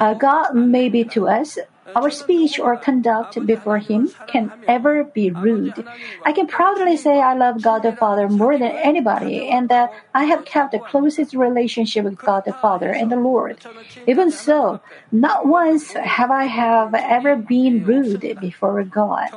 uh, 0.00 0.14
God 0.14 0.54
may 0.54 0.88
be 0.88 1.04
to 1.04 1.28
us, 1.28 1.58
our 1.94 2.10
speech 2.10 2.58
or 2.58 2.76
conduct 2.76 3.44
before 3.46 3.78
Him 3.78 4.10
can 4.26 4.50
ever 4.66 5.04
be 5.04 5.30
rude. 5.30 5.84
I 6.24 6.32
can 6.32 6.46
proudly 6.46 6.96
say 6.96 7.20
I 7.20 7.34
love 7.34 7.62
God 7.62 7.82
the 7.82 7.92
Father 7.92 8.28
more 8.28 8.58
than 8.58 8.72
anybody 8.72 9.48
and 9.48 9.68
that 9.68 9.92
I 10.14 10.24
have 10.24 10.44
kept 10.44 10.72
the 10.72 10.78
closest 10.80 11.34
relationship 11.34 12.04
with 12.04 12.18
God 12.18 12.44
the 12.44 12.52
Father 12.52 12.90
and 12.90 13.10
the 13.10 13.16
Lord. 13.16 13.58
Even 14.06 14.30
so, 14.30 14.80
not 15.12 15.46
once 15.46 15.92
have 15.92 16.30
I 16.30 16.44
have 16.44 16.94
ever 16.94 17.36
been 17.36 17.84
rude 17.84 18.38
before 18.40 18.82
God. 18.84 19.28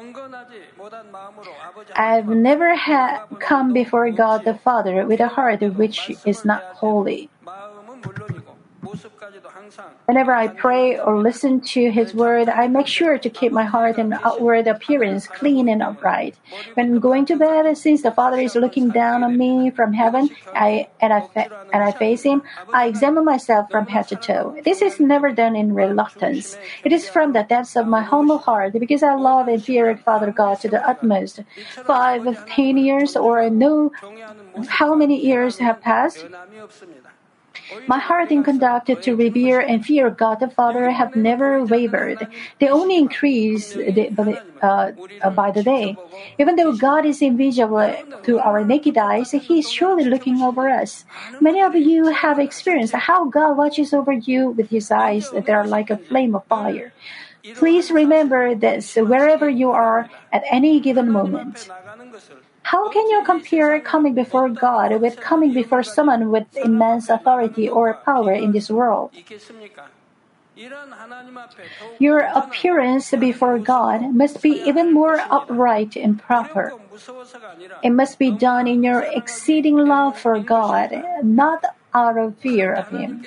I've 1.96 2.28
never 2.28 2.76
had 2.76 3.22
come 3.40 3.74
before 3.74 4.10
God 4.12 4.46
the 4.46 4.54
Father 4.54 5.06
with 5.06 5.20
a 5.20 5.28
heart 5.28 5.62
which 5.62 6.12
is 6.26 6.46
not 6.46 6.64
holy. 6.76 7.30
Whenever 10.06 10.32
I 10.32 10.48
pray 10.48 10.98
or 10.98 11.20
listen 11.20 11.60
to 11.76 11.92
His 11.92 12.16
word, 12.16 12.48
I 12.48 12.68
make 12.68 12.88
sure 12.88 13.18
to 13.18 13.30
keep 13.30 13.52
my 13.52 13.66
heart 13.66 13.98
and 13.98 14.14
outward 14.14 14.66
appearance 14.68 15.28
clean 15.28 15.68
and 15.68 15.84
upright. 15.84 16.36
When 16.76 17.00
going 17.00 17.26
to 17.26 17.36
bed, 17.36 17.68
since 17.78 18.04
the 18.04 18.12
Father 18.12 18.40
is 18.40 18.56
looking 18.56 18.90
down 18.90 19.24
on 19.24 19.38
me 19.38 19.70
from 19.70 19.92
heaven, 19.92 20.30
I 20.56 20.88
and 21.02 21.12
I 21.12 21.28
fa- 21.28 21.52
and 21.74 21.84
I 21.84 21.92
face 21.92 22.24
Him, 22.24 22.42
I 22.72 22.88
examine 22.88 23.26
myself 23.26 23.70
from 23.70 23.88
head 23.88 24.08
to 24.08 24.16
toe. 24.16 24.56
This 24.64 24.82
is 24.82 25.00
never 25.00 25.32
done 25.34 25.58
in 25.58 25.74
reluctance. 25.76 26.56
It 26.86 26.94
is 26.94 27.10
from 27.10 27.34
the 27.34 27.44
depths 27.44 27.76
of 27.76 27.86
my 27.86 28.02
humble 28.02 28.38
heart 28.38 28.74
because 28.80 29.04
I 29.04 29.16
love 29.16 29.50
and 29.50 29.64
fear 29.64 29.98
Father 29.98 30.32
God 30.32 30.62
to 30.62 30.70
the 30.70 30.80
utmost. 30.88 31.42
Five, 31.86 32.24
ten 32.48 32.78
years, 32.78 33.18
or 33.18 33.50
no, 33.50 33.92
how 34.70 34.96
many 34.96 35.20
years 35.20 35.58
have 35.60 35.82
passed? 35.82 36.24
My 37.88 38.00
heart 38.00 38.32
and 38.32 38.44
conduct 38.44 38.90
to 39.02 39.16
revere 39.16 39.60
and 39.60 39.86
fear 39.86 40.10
God 40.10 40.40
the 40.40 40.50
Father 40.50 40.90
have 40.92 41.16
never 41.16 41.64
wavered. 41.64 42.28
They 42.60 42.68
only 42.70 42.98
increase 42.98 43.76
uh, 43.76 44.92
by 45.36 45.52
the 45.52 45.64
day. 45.64 45.98
Even 46.40 46.56
though 46.56 46.74
God 46.74 47.06
is 47.06 47.22
invisible 47.22 47.96
to 48.24 48.40
our 48.40 48.64
naked 48.64 48.98
eyes, 48.98 49.32
He 49.32 49.60
is 49.60 49.70
surely 49.70 50.04
looking 50.06 50.42
over 50.42 50.70
us. 50.70 51.06
Many 51.40 51.62
of 51.62 51.76
you 51.76 52.08
have 52.08 52.40
experienced 52.40 52.94
how 52.94 53.26
God 53.26 53.58
watches 53.58 53.94
over 53.94 54.12
you 54.12 54.50
with 54.52 54.70
His 54.70 54.92
eyes 54.92 55.30
that 55.32 55.50
are 55.50 55.68
like 55.68 55.90
a 55.90 55.98
flame 55.98 56.36
of 56.36 56.46
fire. 56.46 56.94
Please 57.56 57.90
remember 57.90 58.54
this 58.56 58.96
wherever 58.96 59.50
you 59.50 59.72
are 59.72 60.10
at 60.32 60.44
any 60.52 60.80
given 60.80 61.10
moment. 61.12 61.70
How 62.68 62.90
can 62.92 63.08
you 63.08 63.24
compare 63.24 63.80
coming 63.80 64.14
before 64.14 64.50
God 64.50 65.00
with 65.00 65.16
coming 65.22 65.54
before 65.54 65.84
someone 65.84 66.32
with 66.32 66.52
immense 66.58 67.08
authority 67.08 67.70
or 67.70 67.94
power 68.04 68.34
in 68.34 68.52
this 68.52 68.70
world? 68.70 69.12
Your 72.00 72.20
appearance 72.20 73.12
before 73.12 73.58
God 73.60 74.14
must 74.14 74.42
be 74.42 74.52
even 74.68 74.92
more 74.92 75.16
upright 75.32 75.96
and 75.96 76.20
proper. 76.20 76.74
It 77.84 77.92
must 77.92 78.20
be 78.20 78.32
done 78.32 78.68
in 78.68 78.84
your 78.84 79.00
exceeding 79.00 79.78
love 79.78 80.20
for 80.20 80.38
God, 80.40 80.92
not 81.24 81.64
out 81.94 82.18
of 82.18 82.36
fear 82.38 82.74
of 82.74 82.90
Him. 82.90 83.24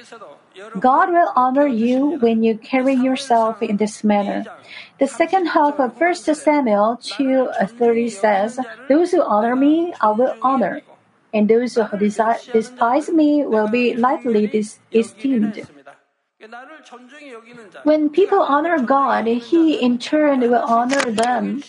God 0.78 1.10
will 1.10 1.32
honor 1.36 1.66
you 1.66 2.18
when 2.20 2.42
you 2.42 2.56
carry 2.56 2.94
yourself 2.94 3.62
in 3.62 3.76
this 3.76 4.04
manner. 4.04 4.44
The 4.98 5.06
second 5.06 5.46
half 5.46 5.80
of 5.80 5.98
1 5.98 6.14
Samuel 6.34 6.98
2:30 7.00 8.06
uh, 8.06 8.10
says, 8.10 8.58
"Those 8.88 9.12
who 9.12 9.22
honor 9.22 9.56
me, 9.56 9.94
I 10.00 10.10
will 10.10 10.36
honor, 10.42 10.82
and 11.32 11.48
those 11.48 11.74
who 11.76 11.96
despise 11.96 13.08
me 13.10 13.46
will 13.46 13.68
be 13.68 13.94
lightly 13.94 14.50
esteemed." 14.92 15.66
When 17.84 18.08
people 18.10 18.40
honor 18.40 18.78
God, 18.80 19.26
He 19.26 19.76
in 19.80 19.98
turn 19.98 20.40
will 20.40 20.64
honor 20.64 21.04
them. 21.12 21.62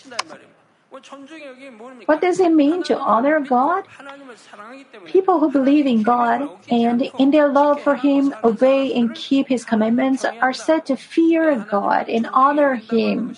What 2.04 2.20
does 2.20 2.38
it 2.38 2.52
mean 2.52 2.82
to 2.84 2.98
honor 2.98 3.40
God? 3.40 3.84
People 5.06 5.40
who 5.40 5.50
believe 5.50 5.86
in 5.86 6.02
God 6.02 6.50
and 6.68 7.02
in 7.18 7.30
their 7.30 7.48
love 7.48 7.80
for 7.80 7.96
Him 7.96 8.34
obey 8.44 8.92
and 8.92 9.14
keep 9.14 9.48
His 9.48 9.64
commandments 9.64 10.24
are 10.24 10.52
said 10.52 10.84
to 10.86 10.96
fear 10.96 11.56
God 11.56 12.10
and 12.10 12.28
honor 12.32 12.74
Him. 12.74 13.36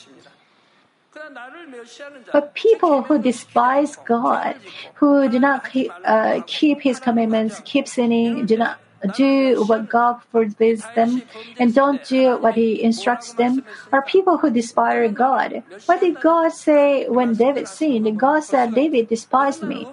But 2.32 2.54
people 2.54 3.02
who 3.02 3.18
despise 3.18 3.96
God, 4.04 4.56
who 4.94 5.28
do 5.28 5.38
not 5.38 5.70
keep, 5.70 5.92
uh, 6.04 6.40
keep 6.46 6.80
His 6.80 6.98
commandments, 6.98 7.62
keep 7.64 7.86
sinning, 7.86 8.46
do 8.46 8.56
not 8.56 8.80
do 9.12 9.62
what 9.66 9.88
God 9.88 10.20
forbids 10.30 10.86
them 10.94 11.22
and 11.58 11.74
don't 11.74 12.02
do 12.04 12.38
what 12.38 12.54
He 12.54 12.82
instructs 12.82 13.32
them 13.32 13.64
are 13.92 14.02
people 14.02 14.38
who 14.38 14.50
despise 14.50 15.10
God. 15.12 15.62
What 15.86 16.00
did 16.00 16.20
God 16.20 16.52
say 16.52 17.08
when 17.08 17.34
David 17.34 17.68
sinned? 17.68 18.18
God 18.18 18.40
said, 18.40 18.74
David 18.74 19.08
despised 19.08 19.62
me. 19.62 19.86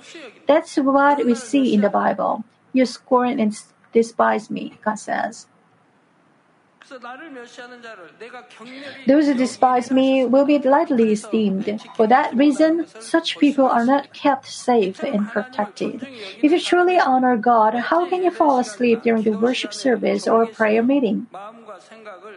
That's 0.47 0.75
what 0.77 1.25
we 1.25 1.35
see 1.35 1.73
in 1.73 1.81
the 1.81 1.89
Bible. 1.89 2.43
You 2.73 2.85
scorn 2.85 3.39
and 3.39 3.53
despise 3.93 4.49
me, 4.49 4.73
God 4.83 4.99
says. 4.99 5.47
Those 9.07 9.27
who 9.27 9.33
despise 9.33 9.91
me 9.91 10.25
will 10.25 10.45
be 10.45 10.59
lightly 10.59 11.11
esteemed. 11.11 11.81
For 11.95 12.07
that 12.07 12.35
reason, 12.35 12.85
such 12.99 13.39
people 13.39 13.65
are 13.65 13.85
not 13.85 14.13
kept 14.13 14.47
safe 14.47 15.01
and 15.03 15.29
protected. 15.29 16.07
If 16.41 16.51
you 16.51 16.59
truly 16.59 16.99
honor 16.99 17.37
God, 17.37 17.75
how 17.75 18.07
can 18.09 18.23
you 18.23 18.31
fall 18.31 18.59
asleep 18.59 19.03
during 19.03 19.23
the 19.23 19.31
worship 19.31 19.73
service 19.73 20.27
or 20.27 20.45
prayer 20.47 20.83
meeting? 20.83 21.27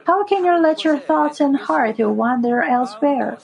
How 0.07 0.25
can 0.25 0.45
you 0.45 0.61
let 0.61 0.85
your 0.85 0.99
thoughts 0.99 1.41
and 1.41 1.57
heart 1.57 1.99
wander 1.99 2.63
elsewhere? 2.63 3.39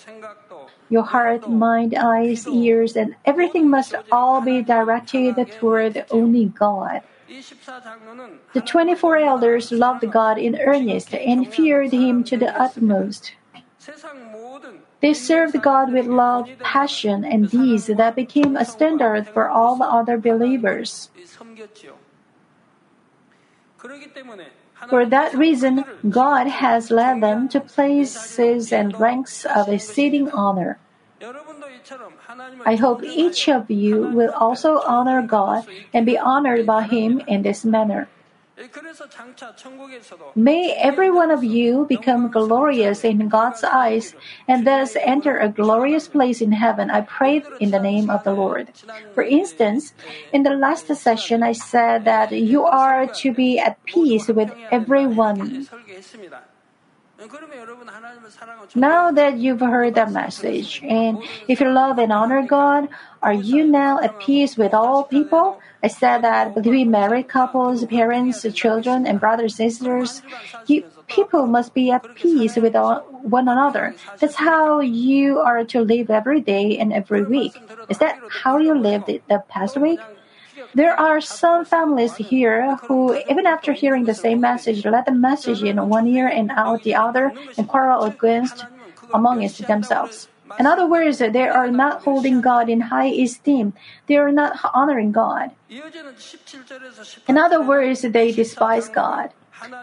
Your 0.88 1.05
heart, 1.05 1.49
mind, 1.49 1.95
eyes, 1.95 2.47
ears, 2.49 2.97
and 2.97 3.14
everything 3.25 3.69
must 3.71 3.95
all 4.11 4.41
be 4.41 4.63
directed 4.63 5.34
toward 5.52 6.04
only 6.11 6.47
God. 6.47 7.02
The 8.52 8.60
24 8.60 9.16
elders 9.19 9.71
loved 9.71 10.10
God 10.10 10.38
in 10.38 10.58
earnest 10.58 11.14
and 11.14 11.47
feared 11.47 11.93
Him 11.93 12.25
to 12.25 12.36
the 12.36 12.50
utmost. 12.60 13.34
They 15.00 15.14
served 15.14 15.62
God 15.62 15.93
with 15.93 16.06
love, 16.06 16.50
passion, 16.58 17.25
and 17.25 17.49
deeds 17.49 17.86
that 17.86 18.16
became 18.16 18.56
a 18.56 18.64
standard 18.64 19.28
for 19.28 19.49
all 19.49 19.76
the 19.76 19.84
other 19.84 20.19
believers. 20.19 21.08
For 24.88 25.06
that 25.06 25.34
reason, 25.34 25.84
God 26.08 26.47
has 26.47 26.90
led 26.90 27.23
them 27.23 27.49
to 27.49 27.60
places 27.60 28.73
and 28.73 28.99
ranks 28.99 29.45
of 29.45 29.69
exceeding 29.69 30.30
honor. 30.30 30.78
I 32.66 32.76
hope 32.76 33.02
each 33.02 33.49
of 33.49 33.71
you 33.71 34.02
will 34.02 34.32
also 34.32 34.80
honor 34.80 35.23
God 35.23 35.66
and 35.93 36.06
be 36.06 36.19
honored 36.19 36.66
by 36.66 36.82
Him 36.82 37.21
in 37.26 37.43
this 37.43 37.64
manner. 37.64 38.08
May 40.34 40.73
every 40.75 41.10
one 41.10 41.30
of 41.30 41.43
you 41.43 41.86
become 41.88 42.30
glorious 42.30 43.04
in 43.04 43.28
God's 43.28 43.64
eyes 43.64 44.14
and 44.47 44.66
thus 44.66 44.97
enter 44.97 45.38
a 45.38 45.49
glorious 45.49 46.08
place 46.08 46.43
in 46.43 46.52
heaven. 46.52 46.90
I 46.90 47.00
pray 47.00 47.43
in 47.58 47.71
the 47.71 47.80
name 47.80 48.10
of 48.10 48.23
the 48.25 48.32
Lord. 48.32 48.69
For 49.14 49.23
instance, 49.23 49.95
in 50.32 50.43
the 50.43 50.50
last 50.50 50.88
session, 50.95 51.43
I 51.43 51.52
said 51.52 52.04
that 52.04 52.32
you 52.32 52.64
are 52.64 53.06
to 53.25 53.32
be 53.32 53.58
at 53.58 53.82
peace 53.86 54.28
with 54.28 54.52
everyone. 54.71 55.66
Now 58.75 59.11
that 59.11 59.37
you've 59.37 59.61
heard 59.61 59.95
that 59.97 60.11
message, 60.11 60.80
and 60.83 61.19
if 61.49 61.61
you 61.61 61.71
love 61.71 61.99
and 61.99 62.13
honor 62.13 62.43
God, 62.47 62.89
are 63.23 63.33
you 63.35 63.67
now 63.67 64.00
at 64.00 64.19
peace 64.21 64.56
with 64.56 64.73
all 64.73 65.04
people? 65.04 65.61
I 65.83 65.89
said 65.89 66.23
that 66.23 66.54
between 66.54 66.91
married 66.91 67.28
couples, 67.28 67.85
parents, 67.85 68.47
children, 68.54 69.06
and 69.06 69.21
brothers 69.21 69.61
and 69.61 69.71
sisters, 69.71 70.23
you, 70.67 70.85
people 71.09 71.47
must 71.47 71.75
be 71.75 71.91
at 71.91 72.06
peace 72.15 72.56
with 72.56 72.75
all, 72.75 73.00
one 73.23 73.49
another. 73.49 73.95
That's 74.19 74.37
how 74.37 74.80
you 74.80 75.41
are 75.41 75.65
to 75.65 75.80
live 75.83 76.11
every 76.11 76.41
day 76.41 76.78
and 76.78 76.93
every 76.93 77.23
week. 77.23 77.61
Is 77.89 77.99
that 77.99 78.19
how 78.30 78.56
you 78.59 78.75
lived 78.75 79.06
the 79.06 79.45
past 79.49 79.76
week? 79.76 80.00
There 80.75 80.99
are 80.99 81.21
some 81.21 81.65
families 81.65 82.17
here 82.17 82.76
who, 82.87 83.17
even 83.28 83.47
after 83.47 83.73
hearing 83.73 84.04
the 84.04 84.15
same 84.15 84.41
message, 84.41 84.85
let 84.85 85.06
the 85.06 85.13
message 85.13 85.63
in 85.63 85.89
one 85.89 86.06
ear 86.06 86.28
and 86.28 86.50
out 86.52 86.83
the 86.83 86.95
other 86.95 87.33
and 87.56 87.69
quarrel 87.69 88.04
against 88.04 88.65
amongst 89.13 89.67
themselves. 89.67 90.28
In 90.59 90.67
other 90.67 90.87
words, 90.87 91.19
they 91.19 91.49
are 91.49 91.71
not 91.71 92.02
holding 92.02 92.41
God 92.41 92.69
in 92.69 92.80
high 92.80 93.06
esteem. 93.06 93.73
They 94.06 94.17
are 94.17 94.33
not 94.33 94.59
honoring 94.75 95.13
God. 95.13 95.50
In 97.28 97.39
other 97.39 97.63
words, 97.63 98.02
they 98.02 98.33
despise 98.33 98.89
God. 98.89 99.30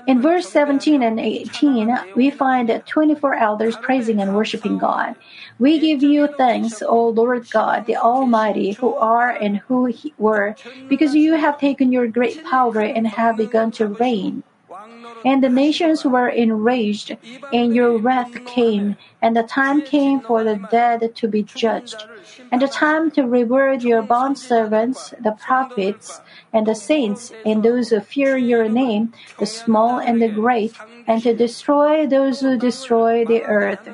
In 0.07 0.21
verse 0.21 0.49
17 0.49 1.03
and 1.03 1.19
18, 1.19 2.15
we 2.15 2.31
find 2.31 2.83
24 2.85 3.35
elders 3.35 3.77
praising 3.77 4.19
and 4.19 4.35
worshiping 4.35 4.77
God. 4.77 5.15
We 5.59 5.79
give 5.79 6.03
you 6.03 6.27
thanks, 6.27 6.83
O 6.83 7.09
Lord 7.09 7.49
God, 7.49 7.85
the 7.87 7.95
Almighty, 7.95 8.73
who 8.73 8.93
are 8.95 9.31
and 9.31 9.57
who 9.57 9.91
were, 10.17 10.55
because 10.87 11.15
you 11.15 11.33
have 11.33 11.59
taken 11.59 11.91
your 11.91 12.07
great 12.07 12.43
power 12.43 12.79
and 12.81 13.07
have 13.07 13.37
begun 13.37 13.71
to 13.71 13.87
reign. 13.87 14.43
And 15.25 15.43
the 15.43 15.49
nations 15.49 16.05
were 16.05 16.29
enraged, 16.29 17.17
and 17.51 17.75
your 17.75 17.97
wrath 17.97 18.45
came, 18.45 18.97
and 19.19 19.35
the 19.35 19.43
time 19.43 19.81
came 19.81 20.21
for 20.21 20.43
the 20.43 20.55
dead 20.69 21.15
to 21.15 21.27
be 21.27 21.41
judged, 21.41 22.05
and 22.51 22.61
the 22.61 22.67
time 22.67 23.09
to 23.11 23.23
reward 23.23 23.81
your 23.81 24.03
bondservants, 24.03 25.13
the 25.23 25.31
prophets, 25.31 26.21
and 26.53 26.67
the 26.67 26.75
saints, 26.75 27.33
and 27.43 27.63
those 27.63 27.89
who 27.89 27.99
fear 27.99 28.37
your 28.37 28.69
name, 28.69 29.11
the 29.39 29.47
small 29.47 29.97
and 29.97 30.21
the 30.21 30.29
great, 30.29 30.75
and 31.07 31.23
to 31.23 31.33
destroy 31.33 32.05
those 32.05 32.41
who 32.41 32.57
destroy 32.57 33.25
the 33.25 33.43
earth. 33.43 33.89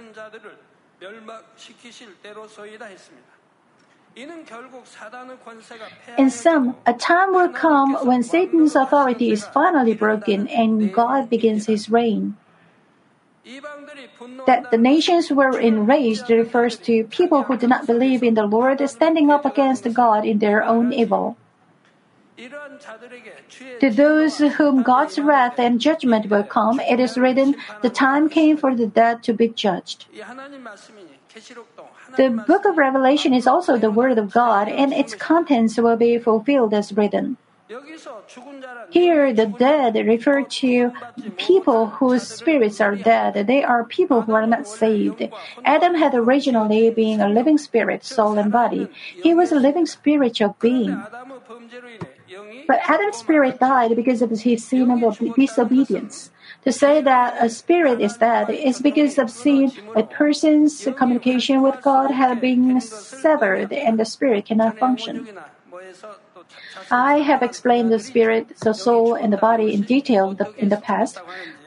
In 6.17 6.29
sum, 6.29 6.75
a 6.85 6.93
time 6.93 7.33
will 7.33 7.49
come 7.49 7.95
when 8.05 8.23
Satan's 8.23 8.75
authority 8.75 9.31
is 9.31 9.43
finally 9.45 9.95
broken 9.95 10.47
and 10.47 10.93
God 10.93 11.29
begins 11.29 11.65
his 11.65 11.89
reign. 11.89 12.37
That 14.45 14.71
the 14.71 14.77
nations 14.77 15.29
were 15.31 15.59
enraged 15.59 16.29
refers 16.29 16.77
to 16.87 17.03
people 17.05 17.43
who 17.43 17.57
do 17.57 17.67
not 17.67 17.85
believe 17.85 18.23
in 18.23 18.35
the 18.35 18.45
Lord 18.45 18.79
standing 18.87 19.29
up 19.29 19.43
against 19.43 19.91
God 19.93 20.25
in 20.25 20.39
their 20.39 20.63
own 20.63 20.93
evil. 20.93 21.35
To 23.79 23.89
those 23.89 24.37
whom 24.39 24.81
God's 24.81 25.19
wrath 25.19 25.59
and 25.59 25.79
judgment 25.79 26.29
will 26.29 26.43
come, 26.43 26.79
it 26.79 26.99
is 26.99 27.17
written, 27.17 27.55
The 27.81 27.89
time 27.89 28.27
came 28.29 28.57
for 28.57 28.75
the 28.75 28.87
dead 28.87 29.21
to 29.23 29.33
be 29.33 29.49
judged. 29.49 30.05
The 32.17 32.43
book 32.47 32.65
of 32.65 32.77
Revelation 32.77 33.33
is 33.33 33.47
also 33.47 33.77
the 33.77 33.91
Word 33.91 34.17
of 34.17 34.33
God, 34.33 34.67
and 34.67 34.93
its 34.93 35.15
contents 35.15 35.77
will 35.77 35.97
be 35.97 36.17
fulfilled 36.17 36.73
as 36.73 36.93
written. 36.93 37.37
Here, 38.89 39.33
the 39.33 39.47
dead 39.47 39.95
refer 39.95 40.43
to 40.43 40.91
people 41.37 41.87
whose 41.87 42.23
spirits 42.23 42.81
are 42.81 42.95
dead. 42.95 43.47
They 43.47 43.63
are 43.63 43.83
people 43.83 44.21
who 44.21 44.33
are 44.33 44.45
not 44.45 44.67
saved. 44.67 45.23
Adam 45.63 45.95
had 45.95 46.13
originally 46.13 46.91
been 46.91 47.21
a 47.21 47.29
living 47.29 47.57
spirit, 47.57 48.03
soul, 48.03 48.37
and 48.37 48.51
body. 48.51 48.89
He 49.23 49.33
was 49.33 49.51
a 49.51 49.55
living 49.55 49.85
spiritual 49.85 50.55
being. 50.59 51.01
But 52.67 52.80
Adam's 52.88 53.17
spirit 53.17 53.60
died 53.60 53.95
because 53.95 54.21
of 54.21 54.32
his 54.32 54.65
sin 54.65 54.89
of 55.04 55.19
disobedience. 55.36 56.32
To 56.63 56.71
say 56.71 57.02
that 57.02 57.36
a 57.43 57.49
spirit 57.49 57.99
is 57.99 58.17
dead 58.17 58.49
is 58.49 58.82
because 58.82 59.17
of 59.17 59.30
sin. 59.30 59.71
A 59.95 60.04
person's 60.04 60.88
communication 60.97 61.62
with 61.62 61.82
God 61.82 62.12
has 62.12 62.39
been 62.39 62.80
severed 62.80 63.73
and 63.73 63.99
the 63.99 64.06
spirit 64.06 64.45
cannot 64.45 64.78
function. 64.78 65.28
I 66.91 67.19
have 67.19 67.41
explained 67.41 67.91
the 67.91 67.99
spirit, 67.99 68.60
the 68.60 68.73
soul, 68.73 69.15
and 69.15 69.32
the 69.32 69.38
body 69.38 69.73
in 69.73 69.84
detail 69.84 70.36
in 70.58 70.69
the 70.69 70.77
past. 70.77 71.19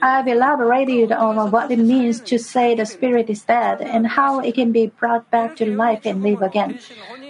I've 0.03 0.29
elaborated 0.29 1.11
on 1.11 1.51
what 1.51 1.71
it 1.71 1.79
means 1.79 2.21
to 2.21 2.39
say 2.39 2.75
the 2.75 2.87
spirit 2.87 3.31
is 3.31 3.43
dead 3.43 3.81
and 3.81 4.07
how 4.07 4.41
it 4.41 4.55
can 4.55 4.73
be 4.73 4.87
brought 4.87 5.31
back 5.31 5.57
to 5.57 5.67
life 5.67 6.03
and 6.05 6.23
live 6.23 6.43
again. 6.43 6.79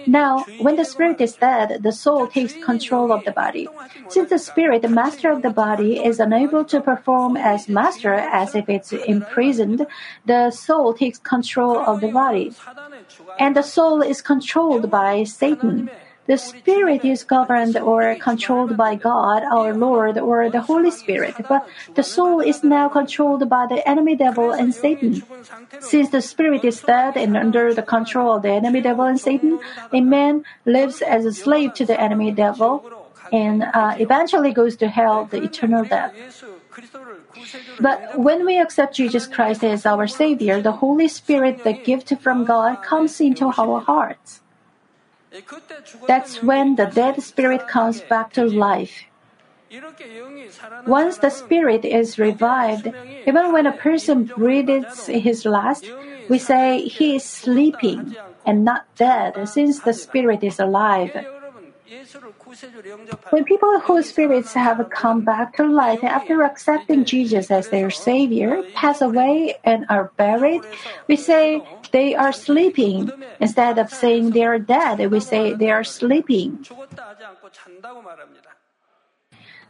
Now, 0.05 0.45
when 0.57 0.75
the 0.75 0.85
spirit 0.85 1.19
is 1.21 1.35
dead, 1.35 1.83
the 1.83 1.91
soul 1.91 2.27
takes 2.27 2.53
control 2.63 3.11
of 3.11 3.23
the 3.25 3.31
body. 3.31 3.67
Since 4.09 4.29
the 4.29 4.39
spirit, 4.39 4.81
the 4.81 4.89
master 4.89 5.31
of 5.31 5.41
the 5.41 5.49
body, 5.49 6.03
is 6.03 6.19
unable 6.19 6.63
to 6.65 6.81
perform 6.81 7.35
as 7.37 7.67
master 7.67 8.13
as 8.13 8.55
if 8.55 8.69
it's 8.69 8.93
imprisoned, 8.93 9.85
the 10.25 10.51
soul 10.51 10.93
takes 10.93 11.17
control 11.19 11.79
of 11.79 12.01
the 12.01 12.07
body. 12.09 12.53
And 13.39 13.55
the 13.55 13.63
soul 13.63 14.01
is 14.01 14.21
controlled 14.21 14.89
by 14.89 15.23
Satan. 15.23 15.89
The 16.27 16.37
Spirit 16.37 17.05
is 17.05 17.23
governed 17.23 17.77
or 17.77 18.15
controlled 18.15 18.75
by 18.75 18.95
God, 18.95 19.43
our 19.43 19.73
Lord, 19.73 20.17
or 20.17 20.49
the 20.49 20.61
Holy 20.61 20.91
Spirit, 20.91 21.35
but 21.47 21.67
the 21.95 22.03
soul 22.03 22.41
is 22.41 22.63
now 22.63 22.89
controlled 22.89 23.47
by 23.49 23.65
the 23.65 23.79
enemy 23.87 24.15
devil 24.15 24.51
and 24.51 24.75
Satan. 24.75 25.23
Since 25.79 26.09
the 26.09 26.21
Spirit 26.21 26.65
is 26.65 26.81
dead 26.81 27.15
and 27.15 27.37
under 27.37 27.73
the 27.73 27.81
control 27.81 28.35
of 28.35 28.41
the 28.43 28.51
enemy 28.51 28.81
devil 28.81 29.05
and 29.05 29.19
Satan, 29.19 29.59
a 29.93 30.01
man 30.01 30.43
lives 30.65 31.01
as 31.01 31.25
a 31.25 31.33
slave 31.33 31.73
to 31.75 31.85
the 31.85 31.99
enemy 31.99 32.31
devil 32.31 32.83
and 33.31 33.63
uh, 33.63 33.95
eventually 33.97 34.51
goes 34.51 34.75
to 34.77 34.87
hell, 34.87 35.25
the 35.25 35.43
eternal 35.43 35.83
death. 35.83 36.13
But 37.79 38.19
when 38.19 38.45
we 38.45 38.59
accept 38.59 38.95
Jesus 38.95 39.27
Christ 39.27 39.63
as 39.63 39.85
our 39.85 40.07
Savior, 40.07 40.61
the 40.61 40.83
Holy 40.83 41.07
Spirit, 41.07 41.63
the 41.63 41.73
gift 41.73 42.13
from 42.21 42.45
God, 42.45 42.83
comes 42.83 43.19
into 43.21 43.51
our 43.57 43.79
hearts. 43.79 44.41
That's 46.07 46.41
when 46.41 46.75
the 46.75 46.85
dead 46.85 47.21
spirit 47.21 47.67
comes 47.67 48.01
back 48.01 48.33
to 48.33 48.45
life. 48.45 49.05
Once 50.85 51.17
the 51.17 51.29
spirit 51.29 51.83
is 51.83 52.17
revived, 52.17 52.87
even 53.27 53.51
when 53.51 53.67
a 53.67 53.75
person 53.75 54.23
breathes 54.23 55.07
his 55.07 55.45
last, 55.45 55.85
we 56.29 56.39
say 56.39 56.87
he 56.87 57.15
is 57.15 57.23
sleeping 57.23 58.15
and 58.45 58.63
not 58.63 58.85
dead 58.95 59.47
since 59.49 59.81
the 59.81 59.93
spirit 59.93 60.43
is 60.43 60.59
alive. 60.59 61.11
When 63.29 63.43
people 63.45 63.79
whose 63.79 64.09
spirits 64.09 64.53
have 64.53 64.89
come 64.89 65.23
back 65.23 65.55
to 65.55 65.65
life 65.65 66.03
after 66.03 66.43
accepting 66.43 67.05
Jesus 67.05 67.49
as 67.49 67.69
their 67.69 67.89
Savior 67.89 68.63
pass 68.73 69.01
away 69.01 69.55
and 69.63 69.85
are 69.89 70.11
buried, 70.17 70.61
we 71.07 71.15
say 71.15 71.63
they 71.91 72.15
are 72.15 72.33
sleeping. 72.33 73.11
Instead 73.39 73.79
of 73.79 73.89
saying 73.89 74.31
they 74.31 74.43
are 74.43 74.59
dead, 74.59 75.09
we 75.11 75.19
say 75.19 75.53
they 75.53 75.71
are 75.71 75.83
sleeping. 75.83 76.65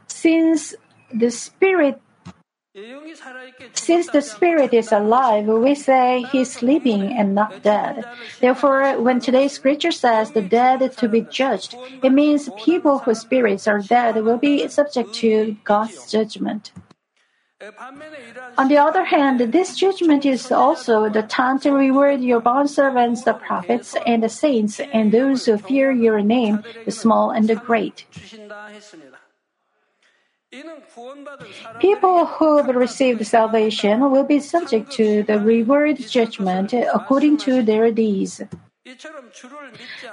Since 0.08 0.74
the 1.14 1.30
spirit 1.30 2.02
since 3.74 4.08
the 4.10 4.22
spirit 4.22 4.74
is 4.74 4.92
alive, 4.92 5.46
we 5.48 5.74
say 5.74 6.24
he's 6.32 6.54
sleeping 6.54 7.14
and 7.14 7.34
not 7.34 7.64
dead. 7.64 8.06
Therefore, 8.40 9.02
when 9.02 9.20
today's 9.20 9.54
scripture 9.54 9.92
says 9.92 10.32
the 10.32 10.42
dead 10.42 10.96
to 10.98 11.10
be 11.10 11.22
judged, 11.22 11.76
it 12.04 12.12
means 12.12 12.50
people 12.64 13.00
whose 13.00 13.22
spirits 13.22 13.68
are 13.68 13.80
dead 13.80 14.24
will 14.24 14.38
be 14.38 14.68
subject 14.68 15.14
to 15.16 15.58
God's 15.64 16.12
judgment. 16.12 16.72
On 18.60 18.68
the 18.68 18.78
other 18.78 19.04
hand, 19.04 19.40
this 19.40 19.76
judgment 19.76 20.26
is 20.26 20.52
also 20.52 21.10
the 21.10 21.24
time 21.24 21.60
to 21.62 21.72
reward 21.72 22.22
your 22.22 22.40
bondservants, 22.40 23.24
the 23.24 23.34
prophets 23.34 23.96
and 24.06 24.22
the 24.22 24.30
saints, 24.30 24.80
and 24.80 25.12
those 25.12 25.46
who 25.46 25.58
fear 25.58 25.92
your 25.92 26.22
name, 26.22 26.64
the 26.86 26.92
small 26.92 27.32
and 27.32 27.50
the 27.50 27.56
great. 27.56 28.06
People 31.82 32.26
who 32.26 32.58
have 32.58 32.74
received 32.74 33.26
salvation 33.28 34.10
will 34.10 34.24
be 34.24 34.40
subject 34.40 34.92
to 34.94 35.24
the 35.24 35.40
reward 35.40 35.98
judgment 35.98 36.74
according 36.74 37.38
to 37.38 37.62
their 37.62 37.92
deeds. 37.92 38.42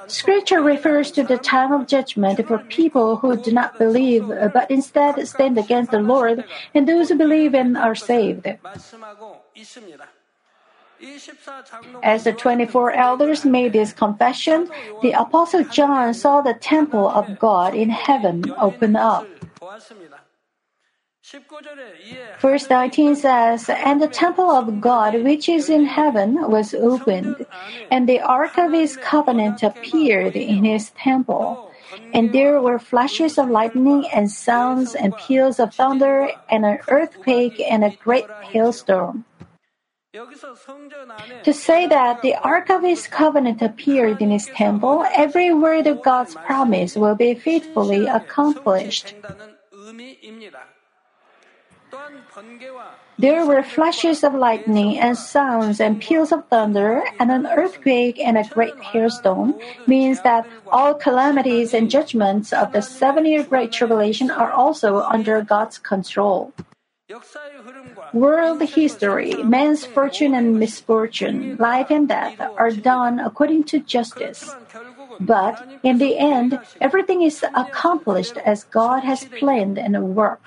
Scripture 0.08 0.60
refers 0.60 1.12
to 1.12 1.22
the 1.22 1.38
time 1.38 1.72
of 1.72 1.86
judgment 1.86 2.44
for 2.48 2.58
people 2.58 3.16
who 3.16 3.36
do 3.36 3.52
not 3.52 3.78
believe 3.78 4.26
but 4.52 4.68
instead 4.70 5.22
stand 5.28 5.56
against 5.56 5.92
the 5.92 6.00
Lord 6.00 6.44
and 6.74 6.88
those 6.88 7.10
who 7.10 7.14
believe 7.14 7.54
and 7.54 7.76
are 7.76 7.94
saved. 7.94 8.48
As 12.02 12.24
the 12.24 12.32
24 12.32 12.92
elders 12.92 13.44
made 13.44 13.72
this 13.72 13.92
confession, 13.92 14.68
the 15.02 15.12
Apostle 15.12 15.64
John 15.64 16.14
saw 16.14 16.40
the 16.40 16.54
temple 16.54 17.08
of 17.08 17.38
God 17.38 17.74
in 17.74 17.90
heaven 17.90 18.42
open 18.58 18.96
up. 18.96 19.26
Verse 22.40 22.68
19 22.68 23.16
says, 23.16 23.68
And 23.68 24.00
the 24.00 24.08
temple 24.08 24.50
of 24.50 24.80
God 24.80 25.22
which 25.22 25.48
is 25.48 25.68
in 25.68 25.86
heaven 25.86 26.50
was 26.50 26.74
opened, 26.74 27.46
and 27.90 28.08
the 28.08 28.20
ark 28.20 28.58
of 28.58 28.72
his 28.72 28.96
covenant 28.96 29.62
appeared 29.62 30.36
in 30.36 30.64
his 30.64 30.90
temple. 30.90 31.70
And 32.12 32.32
there 32.32 32.60
were 32.60 32.78
flashes 32.78 33.38
of 33.38 33.50
lightning 33.50 34.06
and 34.12 34.30
sounds 34.30 34.94
and 34.94 35.16
peals 35.16 35.58
of 35.58 35.74
thunder 35.74 36.30
and 36.50 36.64
an 36.64 36.78
earthquake 36.88 37.60
and 37.60 37.84
a 37.84 37.96
great 38.02 38.30
hailstorm. 38.42 39.24
To 40.14 41.52
say 41.52 41.88
that 41.88 42.22
the 42.22 42.36
Ark 42.36 42.70
of 42.70 42.82
His 42.82 43.08
covenant 43.08 43.62
appeared 43.62 44.22
in 44.22 44.30
His 44.30 44.46
temple, 44.46 45.04
every 45.12 45.52
word 45.52 45.88
of 45.88 46.02
God's 46.02 46.36
promise 46.36 46.94
will 46.94 47.16
be 47.16 47.34
faithfully 47.34 48.06
accomplished. 48.06 49.14
There 53.18 53.46
were 53.46 53.62
flashes 53.62 54.24
of 54.24 54.34
lightning 54.34 54.98
and 54.98 55.16
sounds 55.16 55.80
and 55.80 56.00
peals 56.00 56.32
of 56.32 56.48
thunder 56.48 57.02
and 57.20 57.30
an 57.30 57.46
earthquake 57.46 58.18
and 58.18 58.36
a 58.36 58.44
great 58.44 58.78
hailstorm 58.80 59.54
means 59.86 60.20
that 60.22 60.46
all 60.70 60.94
calamities 60.94 61.72
and 61.72 61.90
judgments 61.90 62.52
of 62.52 62.72
the 62.72 62.82
seven 62.82 63.24
year 63.26 63.44
great 63.44 63.70
tribulation 63.70 64.30
are 64.30 64.50
also 64.50 65.00
under 65.02 65.42
God's 65.42 65.78
control. 65.78 66.52
World 68.12 68.62
history, 68.62 69.34
man's 69.44 69.84
fortune 69.84 70.34
and 70.34 70.58
misfortune, 70.58 71.56
life 71.60 71.90
and 71.90 72.08
death 72.08 72.40
are 72.40 72.70
done 72.70 73.20
according 73.20 73.64
to 73.64 73.78
justice. 73.78 74.50
But 75.20 75.66
in 75.82 75.98
the 75.98 76.18
end, 76.18 76.58
everything 76.80 77.22
is 77.22 77.44
accomplished 77.54 78.36
as 78.38 78.64
God 78.64 79.04
has 79.04 79.24
planned 79.24 79.78
and 79.78 80.14
worked. 80.14 80.44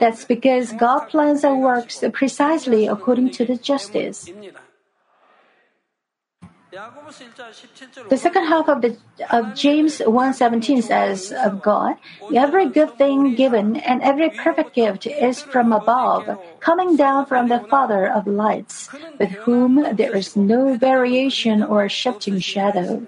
That's 0.00 0.24
because 0.24 0.72
God 0.72 1.08
plans 1.08 1.44
and 1.44 1.62
works 1.62 2.02
precisely 2.12 2.86
according 2.86 3.30
to 3.32 3.44
the 3.44 3.56
justice. 3.56 4.28
The 8.08 8.16
second 8.16 8.46
half 8.46 8.68
of, 8.68 8.82
the, 8.82 8.96
of 9.30 9.54
James 9.54 10.00
1:17 10.00 10.82
says 10.82 11.30
of 11.30 11.62
God, 11.62 11.94
"Every 12.34 12.66
good 12.66 12.98
thing 12.98 13.36
given 13.36 13.76
and 13.76 14.02
every 14.02 14.30
perfect 14.30 14.74
gift 14.74 15.06
is 15.06 15.40
from 15.40 15.72
above, 15.72 16.26
coming 16.58 16.96
down 16.96 17.26
from 17.26 17.46
the 17.46 17.60
Father 17.70 18.10
of 18.10 18.26
lights, 18.26 18.90
with 19.20 19.30
whom 19.46 19.86
there 19.94 20.16
is 20.16 20.34
no 20.34 20.74
variation 20.74 21.62
or 21.62 21.88
shifting 21.88 22.40
shadow." 22.40 23.06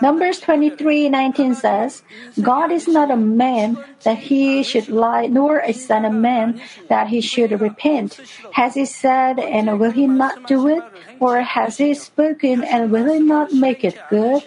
Numbers 0.00 0.40
23:19 0.40 1.56
says, 1.56 2.04
God 2.40 2.70
is 2.70 2.86
not 2.86 3.10
a 3.10 3.16
man 3.16 3.76
that 4.04 4.18
he 4.18 4.62
should 4.62 4.88
lie, 4.88 5.26
nor 5.26 5.58
a 5.58 5.72
son 5.72 6.04
of 6.04 6.14
man 6.14 6.60
that 6.88 7.08
he 7.08 7.20
should 7.20 7.60
repent. 7.60 8.20
Has 8.52 8.74
he 8.74 8.84
said, 8.84 9.40
and 9.40 9.80
will 9.80 9.90
he 9.90 10.06
not 10.06 10.46
do 10.46 10.68
it? 10.68 10.82
Or 11.18 11.40
has 11.42 11.78
he 11.78 11.94
spoken, 11.94 12.62
and 12.62 12.92
will 12.92 13.12
he 13.12 13.18
not 13.18 13.52
make 13.52 13.82
it 13.82 13.98
good? 14.10 14.42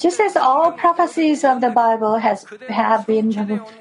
Just 0.00 0.18
as 0.18 0.34
all 0.34 0.72
prophecies 0.72 1.44
of 1.44 1.60
the 1.60 1.70
Bible 1.70 2.16
has 2.18 2.44
have 2.68 3.06
been 3.06 3.30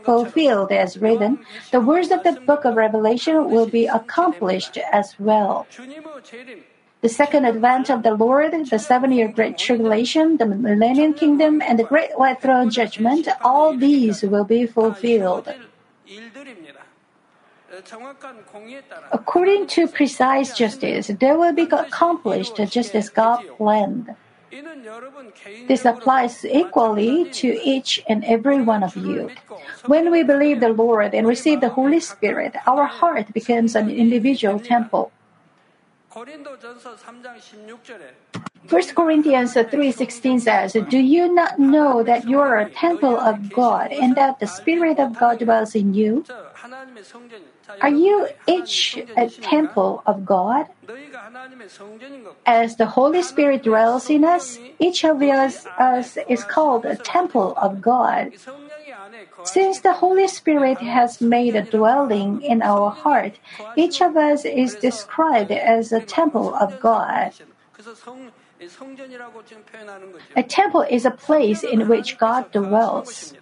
fulfilled 0.04 0.72
as 0.72 0.98
written, 0.98 1.40
the 1.72 1.82
words 1.82 2.12
of 2.12 2.22
the 2.24 2.34
book 2.46 2.66
of 2.66 2.76
Revelation 2.76 3.50
will 3.50 3.66
be 3.68 3.88
accomplished 3.88 4.78
as 4.92 5.18
well. 5.18 5.66
The 7.02 7.10
second 7.10 7.46
advent 7.46 7.90
of 7.90 8.04
the 8.04 8.14
Lord, 8.14 8.52
the 8.52 8.78
seven 8.78 9.14
year 9.14 9.30
great 9.30 9.58
tribulation, 9.58 10.36
the 10.36 10.46
millennium 10.46 11.14
kingdom, 11.14 11.62
and 11.62 11.80
the 11.80 11.86
great 11.86 12.18
white 12.20 12.42
throne 12.42 12.70
judgment, 12.70 13.28
all 13.42 13.76
these 13.78 14.22
will 14.22 14.44
be 14.44 14.66
fulfilled. 14.66 15.48
According 19.12 19.68
to 19.68 19.88
precise 19.88 20.58
justice, 20.58 21.08
they 21.08 21.32
will 21.32 21.54
be 21.54 21.64
accomplished 21.72 22.58
just 22.68 22.94
as 22.96 23.10
God 23.10 23.46
planned. 23.56 24.16
This 25.68 25.86
applies 25.86 26.44
equally 26.44 27.30
to 27.32 27.48
each 27.64 28.04
and 28.10 28.26
every 28.26 28.60
one 28.62 28.84
of 28.84 28.98
you. 28.98 29.30
When 29.86 30.12
we 30.12 30.24
believe 30.24 30.60
the 30.60 30.74
Lord 30.74 31.14
and 31.14 31.28
receive 31.28 31.62
the 31.62 31.70
Holy 31.70 32.00
Spirit, 32.00 32.56
our 32.68 32.86
heart 32.86 33.32
becomes 33.32 33.76
an 33.76 33.90
individual 33.90 34.60
temple. 34.60 35.12
1 36.10 36.26
Corinthians 38.96 39.54
3:16 39.54 40.40
says, 40.40 40.74
"Do 40.90 40.98
you 40.98 41.32
not 41.34 41.60
know 41.60 42.02
that 42.04 42.26
you 42.26 42.40
are 42.40 42.58
a 42.58 42.70
temple 42.70 43.18
of 43.18 43.54
God 43.54 43.92
and 43.94 44.16
that 44.16 44.40
the 44.40 44.48
spirit 44.48 45.00
of 45.00 45.18
God 45.20 45.38
dwells 45.40 45.76
in 45.76 45.94
you?" 45.94 46.26
Are 47.82 47.90
you 47.90 48.28
each 48.48 48.98
a 49.16 49.30
temple 49.30 50.02
of 50.06 50.26
God? 50.26 50.66
As 52.46 52.76
the 52.78 52.88
Holy 52.98 53.22
Spirit 53.22 53.62
dwells 53.64 54.10
in 54.10 54.26
us, 54.26 54.58
each 54.80 55.06
of 55.06 55.22
us, 55.22 55.68
us 55.78 56.18
is 56.28 56.44
called 56.44 56.86
a 56.86 56.96
temple 56.98 57.54
of 57.58 57.82
God. 57.82 58.34
Since 59.44 59.80
the 59.80 59.94
Holy 59.94 60.28
Spirit 60.28 60.80
has 60.80 61.22
made 61.22 61.56
a 61.56 61.64
dwelling 61.64 62.42
in 62.42 62.62
our 62.62 62.90
heart, 62.92 63.40
each 63.76 64.02
of 64.02 64.16
us 64.18 64.46
is 64.46 64.76
described 64.76 65.52
as 65.52 65.92
a 65.92 66.02
temple 66.02 66.54
of 66.54 66.80
God. 66.80 67.34
A 70.36 70.44
temple 70.44 70.82
is 70.82 71.06
a 71.06 71.12
place 71.12 71.64
in 71.64 71.88
which 71.88 72.18
God 72.18 72.52
dwells. 72.52 73.34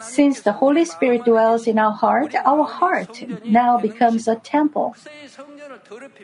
Since 0.00 0.40
the 0.42 0.52
Holy 0.52 0.84
Spirit 0.84 1.24
dwells 1.24 1.66
in 1.66 1.78
our 1.78 1.92
heart, 1.92 2.34
our 2.44 2.64
heart 2.64 3.24
now 3.44 3.78
becomes 3.78 4.28
a 4.28 4.36
temple. 4.36 4.96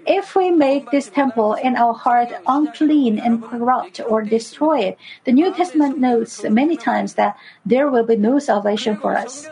If 0.07 0.35
we 0.35 0.51
make 0.51 0.91
this 0.91 1.09
temple 1.09 1.55
in 1.55 1.77
our 1.77 1.95
heart 1.95 2.33
unclean 2.47 3.19
and 3.19 3.43
corrupt 3.43 4.01
or 4.01 4.23
destroy 4.23 4.81
it, 4.81 4.99
the 5.25 5.33
New 5.33 5.53
Testament 5.53 5.99
notes 5.99 6.45
many 6.45 6.77
times 6.77 7.15
that 7.15 7.37
there 7.65 7.91
will 7.91 8.05
be 8.05 8.17
no 8.17 8.39
salvation 8.39 8.97
for 8.97 9.17
us. 9.17 9.47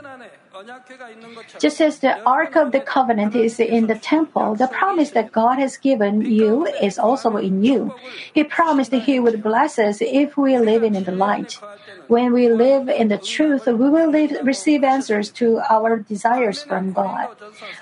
Just 1.58 1.80
as 1.80 2.00
the 2.00 2.18
Ark 2.24 2.56
of 2.56 2.72
the 2.72 2.80
Covenant 2.80 3.36
is 3.36 3.60
in 3.60 3.86
the 3.86 3.94
temple, 3.94 4.56
the 4.56 4.66
promise 4.66 5.10
that 5.10 5.30
God 5.30 5.58
has 5.58 5.76
given 5.76 6.22
you 6.22 6.66
is 6.66 6.98
also 6.98 7.36
in 7.36 7.62
you. 7.62 7.94
He 8.32 8.44
promised 8.44 8.92
He 8.92 9.20
would 9.20 9.42
bless 9.42 9.78
us 9.78 9.98
if 10.00 10.36
we 10.36 10.58
live 10.58 10.82
in 10.82 11.04
the 11.04 11.12
light. 11.12 11.60
When 12.08 12.32
we 12.32 12.48
live 12.48 12.88
in 12.88 13.08
the 13.08 13.18
truth, 13.18 13.66
we 13.66 13.88
will 13.88 14.10
live, 14.10 14.32
receive 14.42 14.82
answers 14.82 15.30
to 15.32 15.60
our 15.68 15.98
desires 15.98 16.62
from 16.62 16.92
God. 16.92 17.28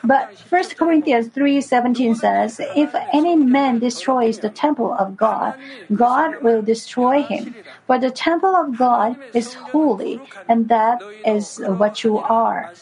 But 0.03 0.35
1 0.51 0.77
Corinthians 0.77 1.29
3:17 1.29 2.15
says, 2.15 2.61
"If 2.75 2.91
any 3.13 3.37
man 3.37 3.79
destroys 3.79 4.39
the 4.41 4.51
temple 4.51 4.93
of 4.93 5.17
God, 5.17 5.55
God 5.95 6.43
will 6.43 6.63
destroy 6.63 7.23
him. 7.23 7.55
For 7.87 7.99
the 7.99 8.11
temple 8.11 8.55
of 8.55 8.77
God 8.77 9.17
is 9.33 9.55
holy, 9.71 10.21
and 10.49 10.69
that 10.69 10.99
is 11.25 11.63
what 11.65 12.03
you 12.03 12.19
are." 12.19 12.73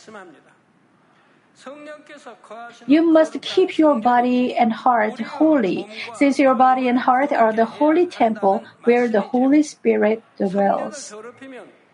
You 2.86 3.10
must 3.10 3.40
keep 3.40 3.78
your 3.78 3.98
body 4.00 4.54
and 4.54 4.72
heart 4.72 5.18
holy, 5.20 5.88
since 6.14 6.38
your 6.38 6.54
body 6.54 6.88
and 6.88 6.98
heart 6.98 7.32
are 7.32 7.52
the 7.52 7.64
holy 7.64 8.06
temple 8.06 8.64
where 8.84 9.08
the 9.08 9.20
Holy 9.20 9.62
Spirit 9.62 10.22
dwells. 10.36 11.14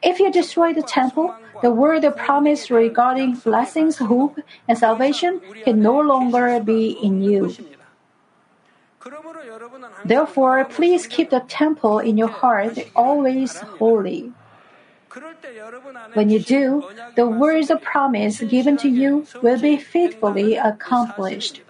If 0.02 0.18
you 0.18 0.33
destroy 0.33 0.72
the 0.72 0.83
temple, 0.83 1.35
the 1.62 1.70
word 1.70 2.04
of 2.04 2.16
promise 2.16 2.70
regarding 2.70 3.35
blessings, 3.37 3.98
hope, 3.98 4.40
and 4.66 4.78
salvation 4.78 5.40
can 5.64 5.83
no 5.83 6.00
longer 6.00 6.59
be 6.61 6.96
in 7.02 7.22
you. 7.22 7.54
Therefore, 10.04 10.64
please 10.64 11.06
keep 11.06 11.30
the 11.30 11.40
temple 11.48 11.98
in 11.98 12.16
your 12.16 12.28
heart 12.28 12.78
always 12.96 13.56
holy. 13.78 14.33
When 16.14 16.31
you 16.31 16.38
do, 16.38 16.85
the 17.16 17.27
words 17.27 17.70
of 17.70 17.83
promise 17.83 18.40
given 18.40 18.77
to 18.79 18.88
you 18.88 19.27
will 19.42 19.59
be 19.59 19.77
faithfully 19.77 20.57
accomplished. 20.57 21.62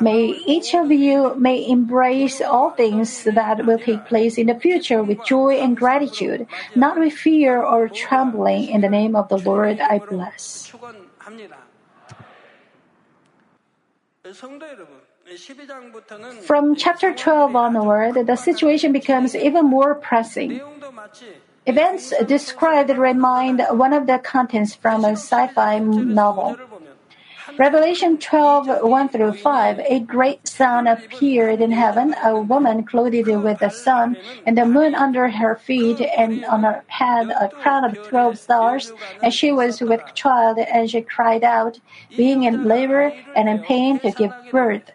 May 0.00 0.40
each 0.46 0.74
of 0.74 0.90
you 0.90 1.34
may 1.34 1.68
embrace 1.68 2.40
all 2.40 2.70
things 2.70 3.24
that 3.24 3.66
will 3.66 3.78
take 3.78 4.06
place 4.06 4.38
in 4.38 4.46
the 4.46 4.54
future 4.54 5.02
with 5.02 5.24
joy 5.24 5.60
and 5.60 5.76
gratitude, 5.76 6.46
not 6.74 6.98
with 6.98 7.12
fear 7.12 7.60
or 7.60 7.88
trembling. 7.88 8.68
In 8.68 8.80
the 8.80 8.88
name 8.88 9.14
of 9.14 9.28
the 9.28 9.36
Lord, 9.38 9.80
I 9.80 9.98
bless. 9.98 10.72
From 16.42 16.74
chapter 16.74 17.12
12 17.14 17.54
onward, 17.54 18.26
the 18.26 18.36
situation 18.36 18.92
becomes 18.92 19.36
even 19.36 19.64
more 19.64 19.94
pressing. 19.94 20.60
Events 21.66 22.12
described 22.26 22.90
remind 22.90 23.62
one 23.70 23.92
of 23.92 24.08
the 24.08 24.18
contents 24.18 24.74
from 24.74 25.04
a 25.04 25.12
sci-fi 25.12 25.78
novel. 25.78 26.56
Revelation 27.58 28.18
12, 28.18 28.82
1 28.82 29.08
through 29.08 29.32
5, 29.34 29.78
a 29.80 30.00
great 30.00 30.48
sun 30.48 30.86
appeared 30.86 31.60
in 31.60 31.70
heaven, 31.70 32.14
a 32.24 32.40
woman 32.40 32.84
clothed 32.84 33.26
with 33.26 33.58
the 33.58 33.70
sun 33.70 34.16
and 34.46 34.58
the 34.58 34.66
moon 34.66 34.94
under 34.94 35.28
her 35.28 35.56
feet, 35.56 36.00
and 36.00 36.44
on 36.46 36.64
her 36.64 36.82
head 36.88 37.30
a 37.30 37.48
crown 37.48 37.84
of 37.84 38.02
12 38.08 38.38
stars, 38.38 38.92
and 39.22 39.32
she 39.32 39.52
was 39.52 39.80
with 39.80 40.00
child, 40.14 40.58
and 40.58 40.90
she 40.90 41.02
cried 41.02 41.44
out, 41.44 41.78
being 42.16 42.44
in 42.44 42.64
labor 42.64 43.12
and 43.36 43.48
in 43.48 43.58
pain 43.60 44.00
to 44.00 44.10
give 44.10 44.32
birth. 44.50 44.90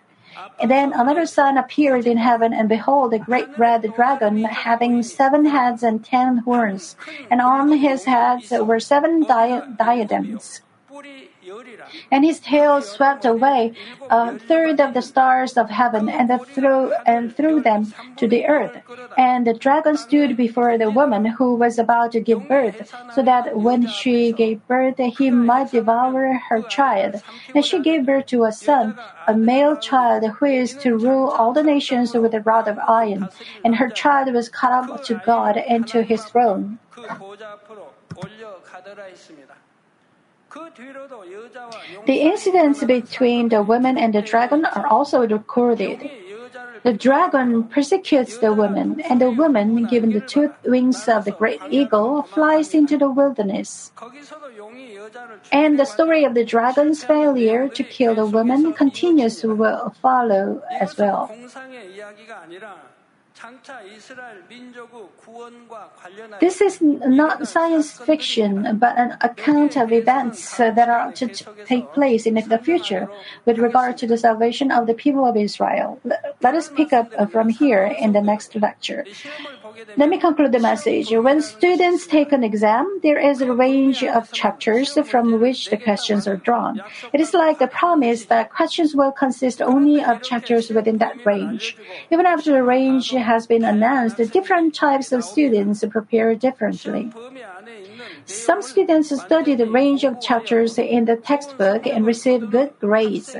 And 0.60 0.72
then 0.72 0.94
another 0.94 1.26
sun 1.26 1.58
appeared 1.58 2.08
in 2.08 2.18
heaven, 2.18 2.54
and 2.54 2.70
behold, 2.70 3.14
a 3.14 3.20
great 3.20 3.58
red 3.58 3.94
dragon, 3.96 4.44
having 4.44 5.04
seven 5.04 5.46
heads 5.46 5.84
and 5.84 6.04
ten 6.04 6.38
horns, 6.38 6.96
and 7.30 7.42
on 7.42 7.72
his 7.72 8.06
heads 8.06 8.52
were 8.52 8.80
seven 8.80 9.24
di- 9.24 9.62
diadems 9.78 10.62
and 12.12 12.24
his 12.24 12.40
tail 12.40 12.82
swept 12.82 13.26
away 13.26 13.74
a 14.10 14.38
third 14.40 14.80
of 14.80 14.94
the 14.94 15.02
stars 15.02 15.58
of 15.58 15.70
heaven 15.70 16.10
and 16.10 16.30
threw 16.48 16.94
and 17.06 17.36
threw 17.36 17.62
them 17.62 17.94
to 18.18 18.28
the 18.28 18.46
earth. 18.46 18.76
And 19.18 19.46
the 19.46 19.54
dragon 19.54 19.98
stood 19.98 20.38
before 20.38 20.78
the 20.78 20.90
woman 20.90 21.26
who 21.26 21.56
was 21.56 21.78
about 21.80 22.12
to 22.14 22.20
give 22.20 22.48
birth, 22.48 22.94
so 23.14 23.22
that 23.24 23.58
when 23.58 23.88
she 23.88 24.32
gave 24.32 24.66
birth, 24.68 24.98
he 24.98 25.30
might 25.30 25.72
devour 25.72 26.34
her 26.50 26.62
child. 26.64 27.22
And 27.54 27.64
she 27.64 27.80
gave 27.80 28.06
birth 28.06 28.28
to 28.28 28.44
a 28.44 28.52
son, 28.52 28.98
a 29.28 29.36
male 29.36 29.76
child 29.78 30.24
who 30.24 30.46
is 30.46 30.76
to 30.78 30.98
rule 30.98 31.30
all 31.30 31.54
the 31.54 31.64
nations 31.64 32.14
with 32.14 32.34
a 32.34 32.42
rod 32.42 32.68
of 32.68 32.80
iron. 32.80 33.30
And 33.64 33.76
her 33.76 33.90
child 33.90 34.34
was 34.34 34.50
caught 34.50 34.90
up 34.90 35.04
to 35.06 35.22
God 35.26 35.58
and 35.58 35.88
to 35.88 36.04
his 36.04 36.24
throne. 36.26 36.80
The 42.06 42.22
incidents 42.22 42.84
between 42.84 43.50
the 43.50 43.62
woman 43.62 43.98
and 43.98 44.14
the 44.14 44.22
dragon 44.22 44.66
are 44.66 44.88
also 44.88 45.28
recorded. 45.28 46.10
The 46.84 46.94
dragon 46.94 47.64
persecutes 47.64 48.38
the 48.38 48.54
woman, 48.54 49.02
and 49.02 49.20
the 49.20 49.32
woman, 49.32 49.86
given 49.86 50.12
the 50.12 50.22
two 50.22 50.54
wings 50.64 51.10
of 51.10 51.26
the 51.26 51.32
great 51.32 51.60
eagle, 51.70 52.22
flies 52.22 52.74
into 52.74 52.98
the 52.98 53.10
wilderness. 53.10 53.92
And 55.52 55.80
the 55.80 55.86
story 55.86 56.24
of 56.24 56.36
the 56.36 56.46
dragon's 56.46 57.04
failure 57.04 57.68
to 57.70 57.84
kill 57.84 58.16
the 58.16 58.26
woman 58.26 58.72
continues 58.74 59.42
to 59.42 59.92
follow 60.00 60.62
as 60.80 60.96
well. 60.96 61.32
This 66.40 66.62
is 66.62 66.82
not 66.82 67.48
science 67.48 67.92
fiction, 67.92 68.78
but 68.78 68.98
an 68.98 69.18
account 69.22 69.78
of 69.78 69.92
events 69.92 70.58
that 70.58 70.90
are 70.90 71.12
to 71.14 71.28
take 71.66 71.92
place 71.94 72.26
in 72.26 72.36
the 72.36 72.58
future 72.58 73.08
with 73.46 73.60
regard 73.60 73.98
to 73.98 74.08
the 74.08 74.18
salvation 74.18 74.72
of 74.72 74.88
the 74.88 74.94
people 74.94 75.26
of 75.26 75.38
Israel. 75.38 76.00
Let 76.42 76.56
us 76.56 76.70
pick 76.70 76.94
up 76.94 77.14
uh, 77.18 77.26
from 77.26 77.50
here 77.50 77.86
in 77.86 78.14
the 78.14 78.22
next 78.22 78.56
lecture. 78.56 79.06
Let 79.98 80.10
me 80.10 80.18
conclude 80.18 80.52
the 80.52 80.60
message. 80.60 81.12
When 81.12 81.42
students 81.42 82.08
take 82.08 82.32
an 82.32 82.44
exam, 82.44 83.00
there 83.04 83.20
is 83.20 83.42
a 83.42 83.52
range 83.52 84.04
of 84.04 84.32
chapters 84.32 84.98
from 85.06 85.40
which 85.40 85.70
the 85.70 85.78
questions 85.78 86.28
are 86.28 86.38
drawn. 86.38 86.82
It 87.14 87.22
is 87.22 87.34
like 87.34 87.60
the 87.60 87.68
promise 87.68 88.26
that 88.26 88.52
questions 88.52 88.96
will 88.96 89.12
consist 89.12 89.62
only 89.62 90.04
of 90.04 90.22
chapters 90.22 90.70
within 90.70 90.98
that 91.00 91.26
range. 91.26 91.78
Even 92.12 92.26
after 92.26 92.52
the 92.52 92.64
range 92.64 93.12
has 93.12 93.48
been 93.48 93.64
announced, 93.64 94.18
different 94.32 94.76
types 94.76 95.12
of 95.12 95.24
students 95.24 95.84
prepare 95.90 96.36
differently. 96.36 97.12
Some 98.26 98.62
students 98.62 99.10
study 99.22 99.56
the 99.56 99.70
range 99.70 100.04
of 100.04 100.22
chapters 100.22 100.78
in 100.78 101.06
the 101.06 101.16
textbook 101.16 101.86
and 101.86 102.06
receive 102.06 102.52
good 102.52 102.74
grades. 102.80 103.36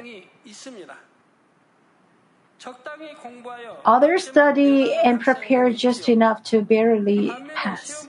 Others 3.86 4.28
study 4.28 4.94
and 4.94 5.22
prepare 5.22 5.72
just 5.72 6.10
enough 6.10 6.44
to 6.46 6.62
barely 6.62 7.32
pass. 7.54 8.08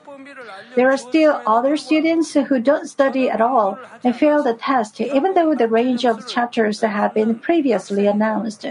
There 0.74 0.90
are 0.90 0.96
still 0.96 1.42
other 1.46 1.76
students 1.76 2.34
who 2.34 2.60
don't 2.60 2.86
study 2.86 3.30
at 3.30 3.40
all 3.40 3.78
and 4.04 4.14
fail 4.14 4.42
the 4.42 4.54
test, 4.54 5.00
even 5.00 5.34
though 5.34 5.54
the 5.54 5.68
range 5.68 6.04
of 6.04 6.26
chapters 6.28 6.80
have 6.80 7.14
been 7.14 7.38
previously 7.38 8.06
announced 8.06 8.66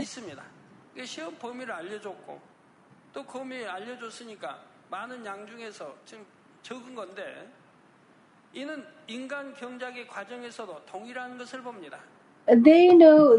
they 12.47 12.89
know 12.89 13.38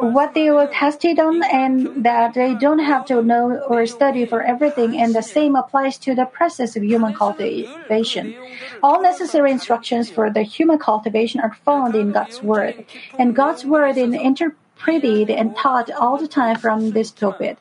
what 0.00 0.34
they 0.34 0.50
were 0.50 0.66
tested 0.66 1.18
on 1.18 1.42
and 1.44 2.04
that 2.04 2.34
they 2.34 2.54
don't 2.54 2.80
have 2.80 3.04
to 3.06 3.22
know 3.22 3.60
or 3.68 3.86
study 3.86 4.24
for 4.26 4.42
everything 4.42 4.96
and 4.96 5.14
the 5.14 5.22
same 5.22 5.54
applies 5.54 5.98
to 5.98 6.14
the 6.14 6.24
process 6.24 6.76
of 6.76 6.82
human 6.82 7.14
cultivation. 7.14 8.34
All 8.82 9.02
necessary 9.02 9.50
instructions 9.50 10.10
for 10.10 10.30
the 10.30 10.42
human 10.42 10.78
cultivation 10.78 11.40
are 11.40 11.54
found 11.64 11.94
in 11.94 12.12
god's 12.12 12.42
word 12.42 12.84
and 13.18 13.36
god's 13.36 13.64
word 13.64 13.96
is 13.96 14.12
interpreted 14.12 15.30
and 15.30 15.56
taught 15.56 15.90
all 15.90 16.16
the 16.18 16.28
time 16.28 16.56
from 16.56 16.90
this 16.90 17.10
pulpit. 17.10 17.58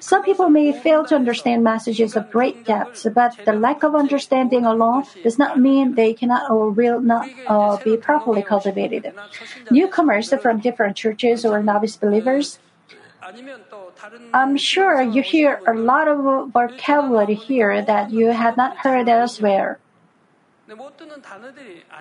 Some 0.00 0.22
people 0.22 0.50
may 0.50 0.72
fail 0.72 1.04
to 1.06 1.14
understand 1.14 1.64
messages 1.64 2.16
of 2.16 2.30
great 2.30 2.64
depth, 2.64 3.06
but 3.14 3.36
the 3.44 3.52
lack 3.52 3.82
of 3.82 3.94
understanding 3.94 4.64
alone 4.64 5.04
does 5.22 5.38
not 5.38 5.58
mean 5.58 5.94
they 5.94 6.12
cannot 6.12 6.50
or 6.50 6.70
will 6.70 7.00
not 7.00 7.28
uh, 7.46 7.76
be 7.78 7.96
properly 7.96 8.42
cultivated. 8.42 9.12
Newcomers 9.70 10.32
from 10.42 10.60
different 10.60 10.96
churches 10.96 11.44
or 11.44 11.62
novice 11.62 11.96
believers, 11.96 12.58
I'm 14.34 14.56
sure 14.58 15.00
you 15.00 15.22
hear 15.22 15.60
a 15.66 15.72
lot 15.72 16.08
of 16.08 16.50
vocabulary 16.50 17.34
here 17.34 17.80
that 17.80 18.10
you 18.10 18.28
had 18.28 18.56
not 18.56 18.76
heard 18.78 19.08
elsewhere. 19.08 19.78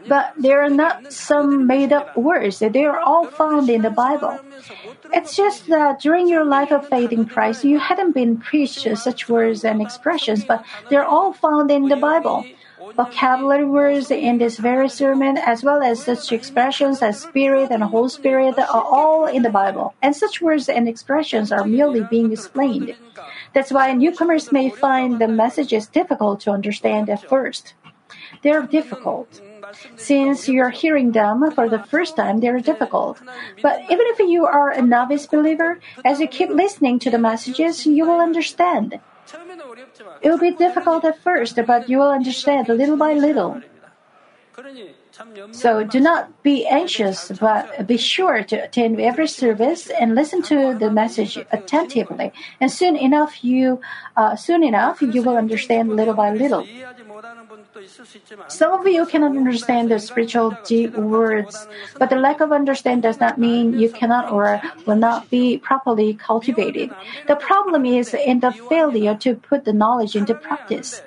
But 0.08 0.34
there 0.38 0.62
are 0.64 0.70
not 0.70 1.12
some 1.14 1.68
made 1.68 1.94
up 1.94 2.16
words, 2.18 2.60
they 2.60 2.86
are 2.86 3.00
all 3.00 3.28
found 3.28 3.70
in 3.70 3.82
the 3.82 3.90
Bible. 3.90 4.40
It's 5.12 5.36
just 5.36 5.68
that 5.68 6.00
during 6.02 6.28
your 6.28 6.46
life 6.46 6.72
of 6.72 6.88
faith 6.88 7.12
in 7.12 7.26
Christ, 7.26 7.64
you 7.64 7.80
hadn't 7.80 8.14
been 8.14 8.38
preached 8.38 8.88
such 8.98 9.30
words 9.30 9.64
and 9.64 9.82
expressions, 9.82 10.46
but 10.46 10.64
they're 10.90 11.06
all 11.06 11.34
found 11.34 11.72
in 11.72 11.90
the 11.90 11.96
Bible. 11.96 12.46
Vocabulary 12.96 13.66
words 13.66 14.12
in 14.12 14.38
this 14.38 14.58
very 14.58 14.90
sermon, 14.90 15.38
as 15.38 15.64
well 15.64 15.82
as 15.82 16.04
such 16.04 16.32
expressions 16.32 17.02
as 17.02 17.22
Spirit 17.22 17.72
and 17.72 17.82
Holy 17.82 18.10
Spirit, 18.10 18.60
are 18.60 18.84
all 18.84 19.26
in 19.26 19.42
the 19.42 19.50
Bible, 19.50 19.96
and 20.02 20.16
such 20.16 20.42
words 20.42 20.70
and 20.70 20.88
expressions 20.88 21.52
are 21.52 21.66
merely 21.66 22.02
being 22.04 22.32
explained. 22.32 22.96
That's 23.54 23.72
why 23.72 23.94
newcomers 23.94 24.52
may 24.52 24.70
find 24.70 25.20
the 25.20 25.28
messages 25.28 25.88
difficult 25.88 26.42
to 26.42 26.52
understand 26.52 27.10
at 27.10 27.28
first. 27.28 27.74
They're 28.42 28.64
difficult. 28.64 29.42
Since 29.96 30.48
you're 30.48 30.70
hearing 30.70 31.12
them 31.12 31.50
for 31.52 31.70
the 31.70 31.80
first 31.80 32.16
time, 32.16 32.40
they're 32.40 32.60
difficult. 32.60 33.22
But 33.62 33.82
even 33.90 34.06
if 34.14 34.20
you 34.20 34.46
are 34.46 34.72
a 34.72 34.82
novice 34.82 35.26
believer, 35.26 35.80
as 36.04 36.20
you 36.20 36.28
keep 36.28 36.50
listening 36.50 37.00
to 37.00 37.10
the 37.10 37.18
messages, 37.18 37.86
you 37.86 38.06
will 38.06 38.20
understand. 38.20 39.00
It 40.22 40.30
will 40.30 40.38
be 40.40 40.52
difficult 40.52 41.06
at 41.06 41.20
first, 41.20 41.58
but 41.66 41.90
you 41.90 41.98
will 41.98 42.12
understand 42.12 42.68
little 42.68 42.98
by 42.98 43.14
little. 43.14 43.62
So 45.52 45.84
do 45.84 46.00
not 46.00 46.44
be 46.44 46.66
anxious, 46.66 47.32
but 47.40 47.88
be 47.88 47.98
sure 47.98 48.44
to 48.44 48.56
attend 48.64 49.00
every 49.00 49.28
service 49.28 49.90
and 49.90 50.16
listen 50.16 50.42
to 50.44 50.76
the 50.78 50.92
message 50.92 51.38
attentively. 51.52 52.32
And 52.60 52.72
soon 52.72 52.96
enough, 52.96 53.44
you 53.44 53.80
uh, 54.16 54.36
soon 54.36 54.64
enough 54.64 55.02
you 55.02 55.22
will 55.22 55.38
understand 55.38 55.96
little 55.96 56.14
by 56.14 56.32
little. 56.32 56.66
Some 58.48 58.74
of 58.74 58.88
you 58.88 59.06
cannot 59.06 59.38
understand 59.38 59.92
the 59.92 60.00
spiritual 60.00 60.58
deep 60.66 60.96
words, 60.96 61.68
but 62.00 62.10
the 62.10 62.16
lack 62.16 62.42
of 62.42 62.52
understanding 62.52 63.02
does 63.02 63.20
not 63.20 63.38
mean 63.38 63.78
you 63.78 63.90
cannot 63.90 64.32
or 64.32 64.62
will 64.86 64.96
not 64.96 65.30
be 65.30 65.58
properly 65.58 66.14
cultivated. 66.14 66.92
The 67.28 67.36
problem 67.36 67.86
is 67.86 68.14
in 68.14 68.40
the 68.40 68.52
failure 68.52 69.16
to 69.22 69.36
put 69.36 69.66
the 69.66 69.74
knowledge 69.74 70.16
into 70.16 70.34
practice. 70.34 71.02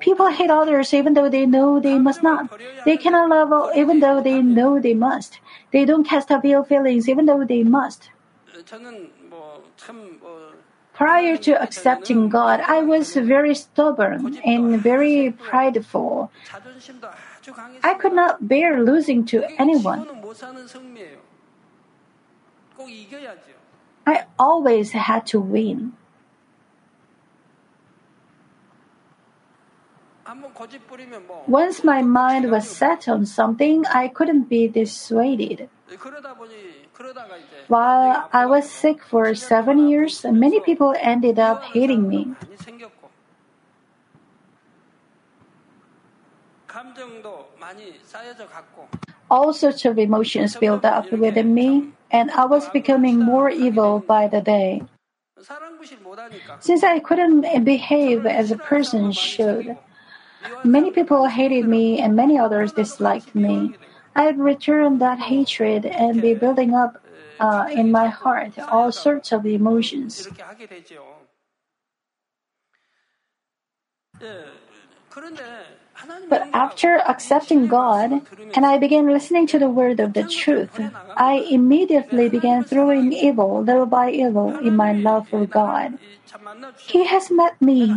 People 0.00 0.28
hate 0.28 0.50
others 0.50 0.94
even 0.94 1.14
though 1.14 1.28
they 1.28 1.46
know 1.46 1.80
they 1.80 1.98
must 1.98 2.22
not. 2.22 2.48
They 2.84 2.96
cannot 2.96 3.28
love 3.28 3.76
even 3.76 4.00
though 4.00 4.22
they 4.22 4.40
know 4.42 4.78
they 4.78 4.94
must. 4.94 5.40
They 5.72 5.84
don't 5.84 6.04
cast 6.04 6.30
off 6.30 6.44
ill 6.44 6.64
feelings 6.64 7.08
even 7.08 7.26
though 7.26 7.44
they 7.44 7.64
must. 7.64 8.10
Prior 10.98 11.36
to 11.46 11.54
accepting 11.62 12.28
God, 12.28 12.58
I 12.58 12.82
was 12.82 13.14
very 13.14 13.54
stubborn 13.54 14.42
and 14.44 14.82
very 14.82 15.30
prideful. 15.30 16.32
I 17.84 17.94
could 17.94 18.12
not 18.12 18.48
bear 18.48 18.82
losing 18.82 19.24
to 19.30 19.46
anyone. 19.62 20.10
I 24.04 24.26
always 24.40 24.90
had 24.90 25.24
to 25.30 25.38
win. 25.38 25.94
Once 31.46 31.84
my 31.84 32.02
mind 32.02 32.50
was 32.50 32.66
set 32.68 33.08
on 33.08 33.24
something, 33.24 33.86
I 33.86 34.08
couldn't 34.08 34.50
be 34.50 34.66
dissuaded. 34.66 35.70
While 37.68 38.28
I 38.32 38.46
was 38.46 38.68
sick 38.68 39.02
for 39.02 39.34
seven 39.34 39.88
years, 39.88 40.24
many 40.24 40.60
people 40.60 40.94
ended 40.98 41.38
up 41.38 41.62
hating 41.62 42.08
me. 42.08 42.34
All 49.30 49.52
sorts 49.52 49.84
of 49.84 49.98
emotions 49.98 50.56
built 50.56 50.84
up 50.84 51.10
within 51.12 51.54
me, 51.54 51.92
and 52.10 52.30
I 52.30 52.46
was 52.46 52.68
becoming 52.70 53.18
more 53.18 53.50
evil 53.50 54.00
by 54.00 54.28
the 54.28 54.40
day. 54.40 54.82
Since 56.60 56.82
I 56.82 56.98
couldn't 56.98 57.64
behave 57.64 58.26
as 58.26 58.50
a 58.50 58.58
person 58.58 59.12
should, 59.12 59.76
many 60.64 60.90
people 60.90 61.26
hated 61.26 61.66
me 61.68 62.00
and 62.00 62.16
many 62.16 62.38
others 62.38 62.72
disliked 62.72 63.34
me. 63.34 63.76
I'd 64.18 64.36
return 64.36 64.98
that 64.98 65.20
hatred 65.20 65.86
and 65.86 66.20
be 66.20 66.34
building 66.34 66.74
up 66.74 67.00
uh, 67.38 67.70
in 67.70 67.92
my 67.92 68.08
heart 68.08 68.58
all 68.58 68.90
sorts 68.90 69.30
of 69.30 69.46
emotions. 69.46 70.26
But 76.28 76.42
after 76.52 76.98
accepting 77.06 77.66
God 77.68 78.26
and 78.54 78.66
I 78.66 78.78
began 78.78 79.06
listening 79.06 79.46
to 79.48 79.58
the 79.58 79.70
word 79.70 80.00
of 80.00 80.12
the 80.14 80.24
truth, 80.24 80.74
I 81.16 81.46
immediately 81.48 82.28
began 82.28 82.64
throwing 82.64 83.12
evil 83.12 83.62
little 83.62 83.86
by 83.86 84.10
little 84.10 84.58
in 84.58 84.76
my 84.76 84.92
love 84.92 85.28
for 85.28 85.46
God. 85.46 85.98
He 86.86 87.06
has 87.06 87.30
met 87.30 87.60
me. 87.62 87.94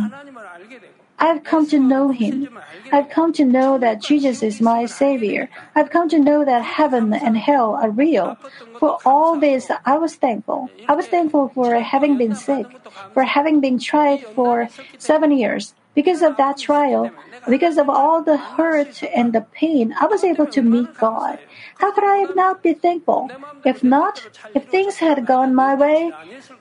I've 1.22 1.44
come 1.44 1.68
to 1.68 1.78
know 1.78 2.08
Him. 2.10 2.48
I've 2.90 3.08
come 3.08 3.32
to 3.34 3.44
know 3.44 3.78
that 3.78 4.02
Jesus 4.02 4.42
is 4.42 4.60
my 4.60 4.86
Savior. 4.86 5.48
I've 5.76 5.88
come 5.88 6.08
to 6.08 6.18
know 6.18 6.44
that 6.44 6.64
heaven 6.64 7.14
and 7.14 7.36
hell 7.36 7.78
are 7.80 7.90
real. 7.90 8.36
For 8.80 8.98
all 9.06 9.38
this, 9.38 9.70
I 9.86 9.98
was 9.98 10.16
thankful. 10.16 10.68
I 10.88 10.94
was 10.94 11.06
thankful 11.06 11.48
for 11.54 11.78
having 11.78 12.18
been 12.18 12.34
sick, 12.34 12.66
for 13.14 13.22
having 13.22 13.60
been 13.60 13.78
tried 13.78 14.26
for 14.34 14.68
seven 14.98 15.30
years. 15.30 15.74
Because 15.94 16.22
of 16.22 16.38
that 16.38 16.56
trial, 16.58 17.12
because 17.48 17.76
of 17.78 17.88
all 17.88 18.22
the 18.22 18.38
hurt 18.38 19.02
and 19.14 19.32
the 19.32 19.42
pain, 19.52 19.94
I 20.00 20.06
was 20.06 20.24
able 20.24 20.46
to 20.46 20.62
meet 20.62 20.96
God. 20.98 21.38
How 21.76 21.92
could 21.92 22.04
I 22.04 22.26
not 22.34 22.62
be 22.64 22.72
thankful? 22.74 23.30
If 23.64 23.84
not, 23.84 24.26
if 24.54 24.64
things 24.70 24.96
had 24.96 25.24
gone 25.26 25.54
my 25.54 25.74
way, 25.74 26.10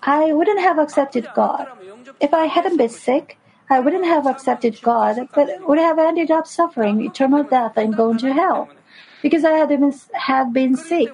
I 0.03 0.33
wouldn't 0.33 0.59
have 0.59 0.77
accepted 0.77 1.29
God. 1.33 1.65
If 2.19 2.33
I 2.33 2.45
hadn't 2.45 2.77
been 2.77 2.89
sick, 2.89 3.39
I 3.71 3.79
wouldn't 3.79 4.05
have 4.05 4.27
accepted 4.27 4.81
God, 4.81 5.29
but 5.33 5.47
would 5.65 5.79
have 5.79 5.97
ended 5.97 6.29
up 6.29 6.45
suffering 6.45 7.01
eternal 7.01 7.43
death 7.43 7.77
and 7.77 7.95
going 7.95 8.17
to 8.17 8.33
hell. 8.33 8.67
Because 9.21 9.45
I 9.45 9.53
had 9.53 9.69
been, 9.69 9.93
been 10.51 10.75
sick, 10.75 11.13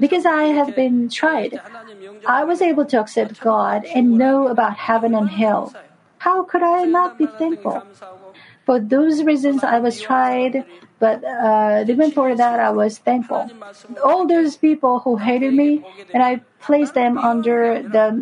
because 0.00 0.24
I 0.24 0.44
had 0.44 0.74
been 0.74 1.10
tried, 1.10 1.60
I 2.26 2.44
was 2.44 2.62
able 2.62 2.86
to 2.86 3.00
accept 3.00 3.40
God 3.40 3.84
and 3.84 4.16
know 4.16 4.48
about 4.48 4.78
heaven 4.78 5.14
and 5.14 5.28
hell. 5.28 5.74
How 6.16 6.44
could 6.44 6.62
I 6.62 6.84
not 6.84 7.18
be 7.18 7.26
thankful? 7.26 7.82
For 8.64 8.80
those 8.80 9.22
reasons, 9.22 9.62
I 9.62 9.78
was 9.78 10.00
tried, 10.00 10.64
but 10.98 11.22
uh, 11.24 11.84
even 11.86 12.10
for 12.10 12.34
that, 12.34 12.60
I 12.60 12.70
was 12.70 12.98
thankful. 12.98 13.50
All 14.02 14.26
those 14.26 14.56
people 14.56 15.00
who 15.00 15.16
hated 15.16 15.52
me, 15.52 15.84
and 16.12 16.22
I 16.22 16.40
placed 16.60 16.94
them 16.94 17.18
under 17.18 17.82
the 17.82 18.12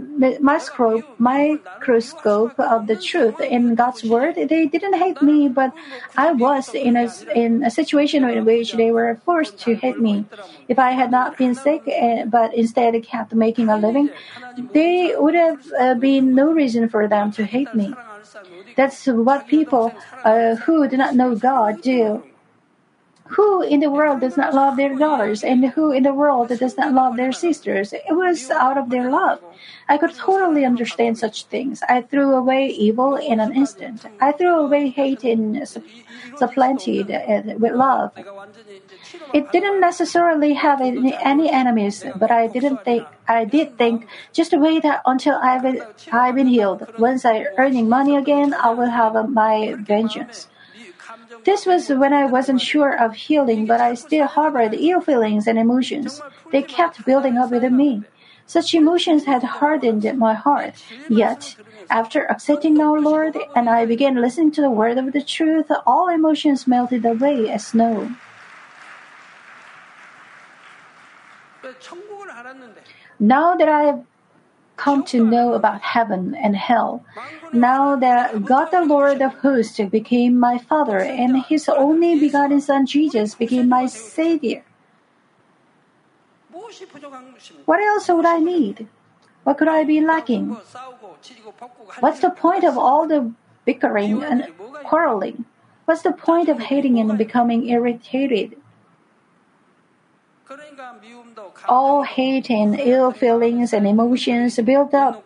microscope, 0.40 1.04
microscope 1.18 2.58
of 2.58 2.86
the 2.86 2.96
truth 2.96 3.40
in 3.40 3.74
God's 3.74 4.02
word. 4.04 4.34
They 4.34 4.66
didn't 4.66 4.94
hate 4.94 5.22
me, 5.22 5.48
but 5.48 5.72
I 6.16 6.32
was 6.32 6.74
in 6.74 6.96
a, 6.96 7.08
in 7.34 7.62
a 7.64 7.70
situation 7.70 8.24
in 8.28 8.44
which 8.44 8.72
they 8.72 8.90
were 8.90 9.20
forced 9.24 9.58
to 9.60 9.74
hate 9.74 10.00
me. 10.00 10.26
If 10.68 10.78
I 10.78 10.92
had 10.92 11.10
not 11.10 11.38
been 11.38 11.54
sick, 11.54 11.82
uh, 11.86 12.24
but 12.26 12.54
instead 12.54 13.00
kept 13.04 13.34
making 13.34 13.68
a 13.68 13.76
living, 13.76 14.10
there 14.72 15.20
would 15.22 15.34
have 15.34 15.60
uh, 15.78 15.94
been 15.94 16.34
no 16.34 16.50
reason 16.50 16.88
for 16.88 17.06
them 17.06 17.30
to 17.32 17.44
hate 17.44 17.72
me. 17.74 17.94
That's 18.76 19.06
what 19.06 19.46
people 19.46 19.94
uh, 20.24 20.56
who 20.56 20.88
do 20.88 20.96
not 20.96 21.14
know 21.14 21.36
God 21.36 21.82
do. 21.82 22.24
Who 23.28 23.62
in 23.62 23.80
the 23.80 23.90
world 23.90 24.20
does 24.20 24.36
not 24.36 24.52
love 24.54 24.76
their 24.76 24.94
daughters, 24.94 25.42
and 25.42 25.64
who 25.64 25.90
in 25.92 26.02
the 26.02 26.12
world 26.12 26.48
does 26.48 26.76
not 26.76 26.92
love 26.92 27.16
their 27.16 27.32
sisters? 27.32 27.94
It 27.94 28.12
was 28.12 28.50
out 28.50 28.76
of 28.76 28.90
their 28.90 29.10
love. 29.10 29.40
I 29.88 29.96
could 29.96 30.14
totally 30.14 30.64
understand 30.64 31.18
such 31.18 31.46
things. 31.46 31.82
I 31.88 32.02
threw 32.02 32.34
away 32.34 32.66
evil 32.68 33.16
in 33.16 33.40
an 33.40 33.54
instant. 33.56 34.04
I 34.20 34.32
threw 34.32 34.56
away 34.56 34.90
hate 34.90 35.24
and 35.24 35.66
supplanted 36.36 37.08
it 37.10 37.58
with 37.58 37.72
love. 37.72 38.12
It 39.32 39.50
didn't 39.52 39.80
necessarily 39.80 40.52
have 40.54 40.80
any, 40.80 41.48
enemies, 41.48 42.04
but 42.16 42.30
I 42.30 42.46
didn't 42.46 42.84
think 42.84 43.06
I 43.26 43.44
did 43.44 43.78
think 43.78 44.06
just 44.32 44.52
wait 44.52 44.84
until 45.06 45.36
I've 45.36 45.64
I've 46.12 46.34
been 46.34 46.46
healed. 46.46 46.86
Once 46.98 47.24
I 47.24 47.46
earning 47.56 47.88
money 47.88 48.16
again, 48.16 48.52
I 48.52 48.70
will 48.70 48.90
have 48.90 49.30
my 49.30 49.76
vengeance. 49.78 50.48
This 51.44 51.66
was 51.66 51.88
when 51.88 52.12
I 52.12 52.24
wasn't 52.24 52.60
sure 52.60 52.92
of 52.92 53.14
healing, 53.14 53.66
but 53.66 53.80
I 53.80 53.94
still 53.94 54.26
harbored 54.26 54.74
ill 54.74 55.00
feelings 55.00 55.46
and 55.46 55.58
emotions. 55.58 56.22
They 56.52 56.62
kept 56.62 57.04
building 57.04 57.36
up 57.36 57.50
within 57.50 57.76
me. 57.76 58.04
Such 58.46 58.74
emotions 58.74 59.24
had 59.24 59.42
hardened 59.42 60.04
my 60.18 60.34
heart. 60.34 60.82
Yet, 61.08 61.56
after 61.90 62.24
accepting 62.30 62.80
our 62.80 63.00
Lord 63.00 63.36
and 63.54 63.68
I 63.68 63.86
began 63.86 64.20
listening 64.20 64.52
to 64.52 64.60
the 64.60 64.70
word 64.70 64.98
of 64.98 65.12
the 65.12 65.22
truth, 65.22 65.70
all 65.86 66.08
emotions 66.08 66.66
melted 66.66 67.04
away 67.04 67.50
as 67.50 67.66
snow. 67.68 68.10
Now 73.18 73.54
that 73.54 73.68
I 73.68 73.82
have 73.82 74.04
come 74.76 75.04
to 75.04 75.24
know 75.24 75.54
about 75.54 75.80
heaven 75.82 76.34
and 76.34 76.56
hell. 76.56 77.04
Now 77.52 77.96
that 77.96 78.44
God 78.44 78.70
the 78.70 78.84
Lord 78.84 79.22
of 79.22 79.34
hosts 79.34 79.80
became 79.80 80.38
my 80.38 80.58
Father 80.58 80.98
and 80.98 81.42
His 81.44 81.68
only 81.68 82.18
begotten 82.18 82.60
Son 82.60 82.86
Jesus 82.86 83.34
became 83.34 83.68
my 83.68 83.86
Savior. 83.86 84.64
What 87.66 87.80
else 87.80 88.08
would 88.08 88.26
I 88.26 88.38
need? 88.38 88.88
What 89.44 89.58
could 89.58 89.68
I 89.68 89.84
be 89.84 90.00
lacking? 90.00 90.56
What's 92.00 92.20
the 92.20 92.30
point 92.30 92.64
of 92.64 92.78
all 92.78 93.06
the 93.06 93.32
bickering 93.64 94.22
and 94.22 94.52
quarreling? 94.84 95.44
What's 95.84 96.02
the 96.02 96.12
point 96.12 96.48
of 96.48 96.58
hating 96.58 96.98
and 96.98 97.16
becoming 97.18 97.68
irritated? 97.68 98.56
All 101.68 102.02
hate 102.02 102.50
and 102.50 102.78
ill 102.78 103.12
feelings 103.12 103.72
and 103.72 103.86
emotions 103.86 104.56
built 104.60 104.94
up 104.94 105.24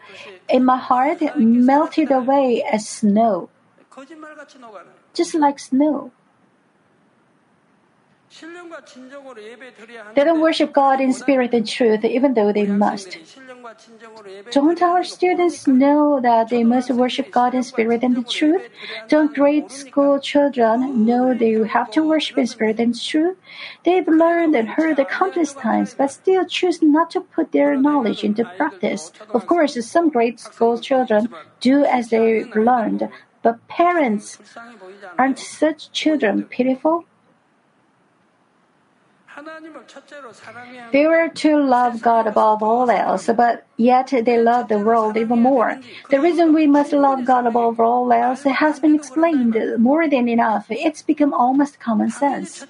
in 0.49 0.64
my 0.64 0.76
heart 0.76 1.20
melted 1.37 2.11
away 2.11 2.62
as 2.62 2.89
snow. 2.89 3.49
Just 5.14 5.35
like 5.35 5.59
snow. 5.59 6.12
They 10.14 10.24
don't 10.24 10.41
worship 10.41 10.72
God 10.72 11.01
in 11.01 11.12
spirit 11.12 11.53
and 11.55 11.66
truth, 11.66 12.05
even 12.05 12.34
though 12.34 12.53
they 12.53 12.66
must. 12.66 13.18
Don't 14.53 14.80
our 14.82 15.03
students 15.03 15.66
know 15.66 16.20
that 16.20 16.49
they 16.49 16.62
must 16.64 16.91
worship 16.91 17.30
God 17.30 17.55
in 17.55 17.62
spirit 17.62 18.03
and 18.03 18.16
the 18.16 18.22
truth? 18.22 18.62
Don't 19.09 19.34
grade 19.34 19.70
school 19.70 20.20
children 20.20 21.05
know 21.05 21.34
they 21.34 21.53
have 21.66 21.91
to 21.93 22.03
worship 22.03 22.39
in 22.39 22.47
spirit 22.47 22.78
and 22.78 22.99
truth? 22.99 23.36
They've 23.84 24.07
learned 24.07 24.55
and 24.55 24.68
heard 24.68 24.99
countless 25.09 25.55
times, 25.55 25.95
but 25.95 26.11
still 26.12 26.45
choose 26.45 26.80
not 26.82 27.11
to 27.12 27.20
put 27.20 27.53
their 27.53 27.76
knowledge 27.76 28.22
into 28.22 28.45
practice. 28.45 29.12
Of 29.30 29.47
course, 29.47 29.74
some 29.84 30.11
grade 30.11 30.39
school 30.39 30.78
children 30.78 31.28
do 31.61 31.84
as 31.84 32.11
they've 32.11 32.55
learned, 32.55 33.09
but 33.43 33.66
parents, 33.68 34.39
aren't 35.18 35.39
such 35.39 35.91
children 35.93 36.45
pitiful? 36.45 37.05
They 40.93 41.07
were 41.07 41.28
to 41.28 41.57
love 41.59 42.03
God 42.03 42.26
above 42.26 42.62
all 42.62 42.91
else, 42.91 43.28
but 43.36 43.66
yet 43.76 44.09
they 44.11 44.39
love 44.39 44.68
the 44.68 44.78
world 44.78 45.16
even 45.16 45.41
more. 45.41 45.78
The 46.11 46.20
reason 46.20 46.53
we 46.53 46.66
must 46.66 46.93
love 46.93 47.24
God 47.24 47.47
above 47.47 47.78
all 47.78 48.12
else 48.12 48.43
has 48.43 48.80
been 48.80 48.95
explained 48.95 49.57
more 49.78 50.09
than 50.09 50.28
enough. 50.28 50.66
It's 50.70 51.03
become 51.03 51.32
almost 51.32 51.78
common 51.78 52.11
sense. 52.11 52.64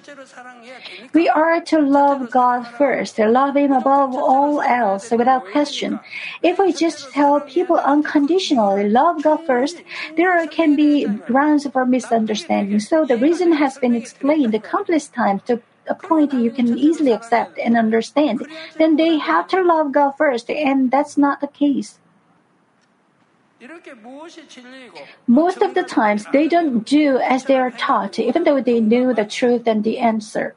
We 1.13 1.29
are 1.29 1.61
to 1.61 1.79
love 1.79 2.29
God 2.29 2.67
first, 2.67 3.17
love 3.17 3.55
Him 3.55 3.71
above 3.71 4.13
all 4.15 4.61
else 4.61 5.11
without 5.11 5.49
question. 5.51 5.99
If 6.43 6.59
we 6.59 6.73
just 6.73 7.11
tell 7.13 7.39
people 7.41 7.77
unconditionally 7.77 8.89
love 8.89 9.23
God 9.23 9.45
first, 9.45 9.81
there 10.17 10.45
can 10.47 10.75
be 10.75 11.05
grounds 11.07 11.65
for 11.67 11.85
misunderstanding. 11.85 12.79
So 12.79 13.05
the 13.05 13.17
reason 13.17 13.53
has 13.53 13.77
been 13.77 13.95
explained 13.95 14.61
countless 14.63 15.07
times 15.07 15.41
to 15.47 15.61
a 15.89 15.95
point 15.95 16.33
you 16.33 16.51
can 16.51 16.77
easily 16.77 17.11
accept 17.11 17.57
and 17.57 17.75
understand, 17.75 18.47
then 18.77 18.95
they 18.95 19.17
have 19.17 19.47
to 19.49 19.61
love 19.61 19.91
God 19.91 20.11
first, 20.17 20.49
and 20.49 20.91
that's 20.91 21.17
not 21.17 21.41
the 21.41 21.47
case. 21.47 21.99
Most 25.27 25.61
of 25.61 25.73
the 25.73 25.83
times, 25.83 26.25
they 26.31 26.47
don't 26.47 26.85
do 26.85 27.17
as 27.17 27.43
they 27.43 27.57
are 27.57 27.71
taught, 27.71 28.17
even 28.17 28.45
though 28.45 28.61
they 28.61 28.79
know 28.79 29.13
the 29.13 29.25
truth 29.25 29.67
and 29.67 29.83
the 29.83 29.97
answer. 29.97 30.55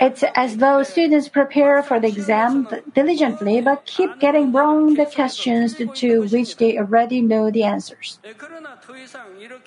It's 0.00 0.22
as 0.34 0.56
though 0.58 0.82
students 0.84 1.28
prepare 1.28 1.82
for 1.82 1.98
the 1.98 2.06
exam 2.06 2.68
diligently 2.94 3.60
but 3.60 3.84
keep 3.86 4.20
getting 4.20 4.52
wrong 4.52 4.94
the 4.94 5.06
questions 5.06 5.74
to 5.74 6.22
which 6.22 6.56
they 6.56 6.78
already 6.78 7.20
know 7.20 7.50
the 7.50 7.64
answers. 7.64 8.20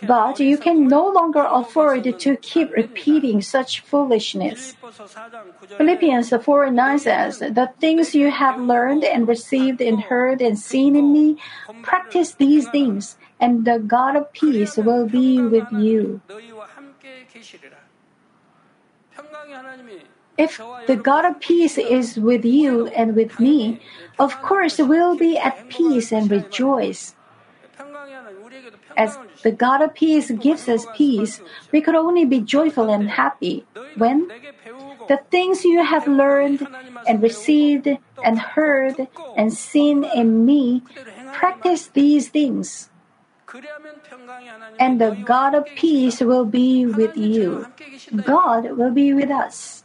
But 0.08 0.40
you 0.40 0.58
can 0.58 0.88
no 0.88 1.08
longer 1.10 1.46
afford 1.50 2.04
to 2.20 2.38
keep 2.38 2.72
repeating 2.72 3.42
such 3.42 3.82
foolishness. 3.82 4.76
Philippians 5.78 6.30
4 6.30 6.72
9 6.72 7.00
says, 7.00 7.40
The 7.40 7.70
things 7.80 8.16
you 8.16 8.32
have 8.32 8.60
learned 8.60 9.04
and 9.04 9.28
received 9.28 9.82
and 9.82 10.00
heard 10.02 10.42
and 10.42 10.58
seen 10.58 10.96
in 10.96 11.12
me, 11.12 11.38
practice 11.82 12.34
these 12.34 12.68
things, 12.70 13.18
and 13.40 13.66
the 13.66 13.80
God 13.80 14.16
of 14.16 14.32
peace 14.32 14.78
will 14.78 15.06
be 15.08 15.42
with 15.42 15.68
you. 15.72 16.22
If 20.38 20.62
the 20.88 20.96
God 20.96 21.26
of 21.26 21.40
peace 21.40 21.78
is 21.78 22.18
with 22.18 22.46
you 22.46 22.88
and 22.88 23.16
with 23.16 23.40
me, 23.40 23.82
of 24.18 24.42
course 24.42 24.78
we'll 24.80 25.16
be 25.16 25.38
at 25.38 25.70
peace 25.70 26.12
and 26.12 26.32
rejoice. 26.32 27.16
As 28.98 29.18
the 29.44 29.52
God 29.52 29.82
of 29.82 29.94
peace 29.94 30.32
gives 30.32 30.70
us 30.70 30.86
peace, 30.96 31.42
we 31.72 31.82
could 31.82 31.96
only 31.96 32.26
be 32.26 32.40
joyful 32.40 32.90
and 32.90 33.10
happy 33.10 33.66
when 33.98 34.30
the 35.08 35.20
things 35.30 35.66
you 35.66 35.84
have 35.84 36.08
learned 36.08 36.68
and 37.08 37.22
received 37.22 37.88
and 38.24 38.40
heard 38.40 39.08
and 39.36 39.54
seen 39.54 40.04
in 40.04 40.46
me, 40.46 40.84
practice 41.34 41.88
these 41.88 42.30
things. 42.30 42.91
And 44.80 45.02
the 45.02 45.12
God 45.26 45.56
of 45.56 45.66
peace 45.76 46.22
will 46.22 46.46
be 46.46 46.86
with 46.86 47.18
you. 47.18 47.68
God 48.24 48.78
will 48.78 48.92
be 48.92 49.14
with 49.14 49.30
us. 49.30 49.84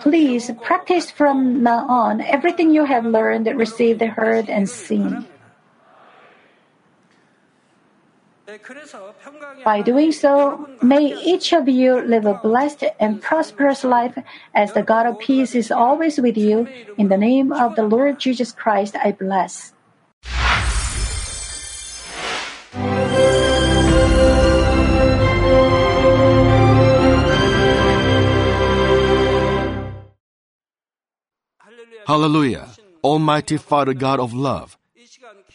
Please 0.00 0.50
practice 0.62 1.10
from 1.10 1.62
now 1.62 1.86
on 1.86 2.20
everything 2.20 2.74
you 2.74 2.84
have 2.84 3.04
learned, 3.04 3.46
received, 3.46 4.02
heard, 4.02 4.48
and 4.50 4.68
seen. 4.68 5.26
By 9.64 9.82
doing 9.82 10.12
so, 10.12 10.66
may 10.82 11.14
each 11.22 11.52
of 11.52 11.68
you 11.68 12.00
live 12.00 12.26
a 12.26 12.34
blessed 12.34 12.84
and 12.98 13.20
prosperous 13.22 13.84
life 13.84 14.16
as 14.54 14.72
the 14.72 14.82
God 14.82 15.06
of 15.06 15.18
peace 15.18 15.54
is 15.54 15.70
always 15.70 16.18
with 16.18 16.36
you. 16.36 16.66
In 16.96 17.08
the 17.08 17.18
name 17.18 17.52
of 17.52 17.76
the 17.76 17.84
Lord 17.84 18.18
Jesus 18.18 18.52
Christ, 18.52 18.96
I 18.96 19.12
bless. 19.12 19.72
Hallelujah! 32.06 32.66
Almighty 33.04 33.56
Father 33.56 33.94
God 33.94 34.18
of 34.18 34.34
love, 34.34 34.76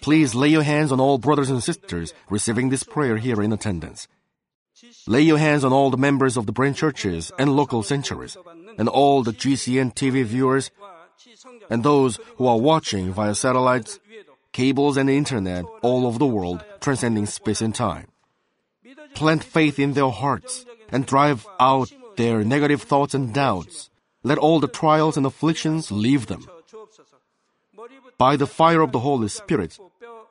Please 0.06 0.36
lay 0.36 0.50
your 0.50 0.62
hands 0.62 0.92
on 0.92 1.00
all 1.00 1.18
brothers 1.18 1.50
and 1.50 1.64
sisters 1.64 2.14
receiving 2.30 2.70
this 2.70 2.84
prayer 2.84 3.18
here 3.18 3.42
in 3.42 3.52
attendance. 3.52 4.08
Lay 5.08 5.22
your 5.22 5.40
hands 5.40 5.64
on 5.64 5.74
all 5.74 5.90
the 5.90 5.98
members 5.98 6.38
of 6.38 6.46
the 6.46 6.52
branch 6.52 6.78
churches 6.78 7.32
and 7.40 7.56
local 7.56 7.82
sanctuaries, 7.82 8.38
and 8.78 8.88
all 8.88 9.24
the 9.24 9.34
GCN 9.34 9.96
TV 9.96 10.24
viewers, 10.24 10.70
and 11.72 11.82
those 11.82 12.20
who 12.38 12.46
are 12.46 12.60
watching 12.60 13.14
via 13.14 13.34
satellites, 13.34 14.00
cables, 14.52 14.96
and 14.96 15.10
internet 15.10 15.66
all 15.82 16.06
over 16.06 16.20
the 16.20 16.34
world, 16.38 16.64
transcending 16.82 17.26
space 17.26 17.62
and 17.62 17.74
time. 17.74 18.06
Plant 19.16 19.44
faith 19.44 19.80
in 19.80 19.94
their 19.94 20.12
hearts 20.12 20.68
and 20.90 21.08
drive 21.08 21.48
out 21.60 21.92
their 22.16 22.44
negative 22.44 22.84
thoughts 22.84 23.16
and 23.16 23.34
doubts. 23.34 23.90
Let 24.22 24.38
all 24.38 24.60
the 24.60 24.68
trials 24.68 25.18
and 25.18 25.26
afflictions 25.26 25.92
leave 25.92 26.28
them. 26.28 26.46
By 28.18 28.38
the 28.38 28.48
fire 28.48 28.80
of 28.80 28.94
the 28.94 29.00
Holy 29.00 29.28
Spirit, 29.28 29.78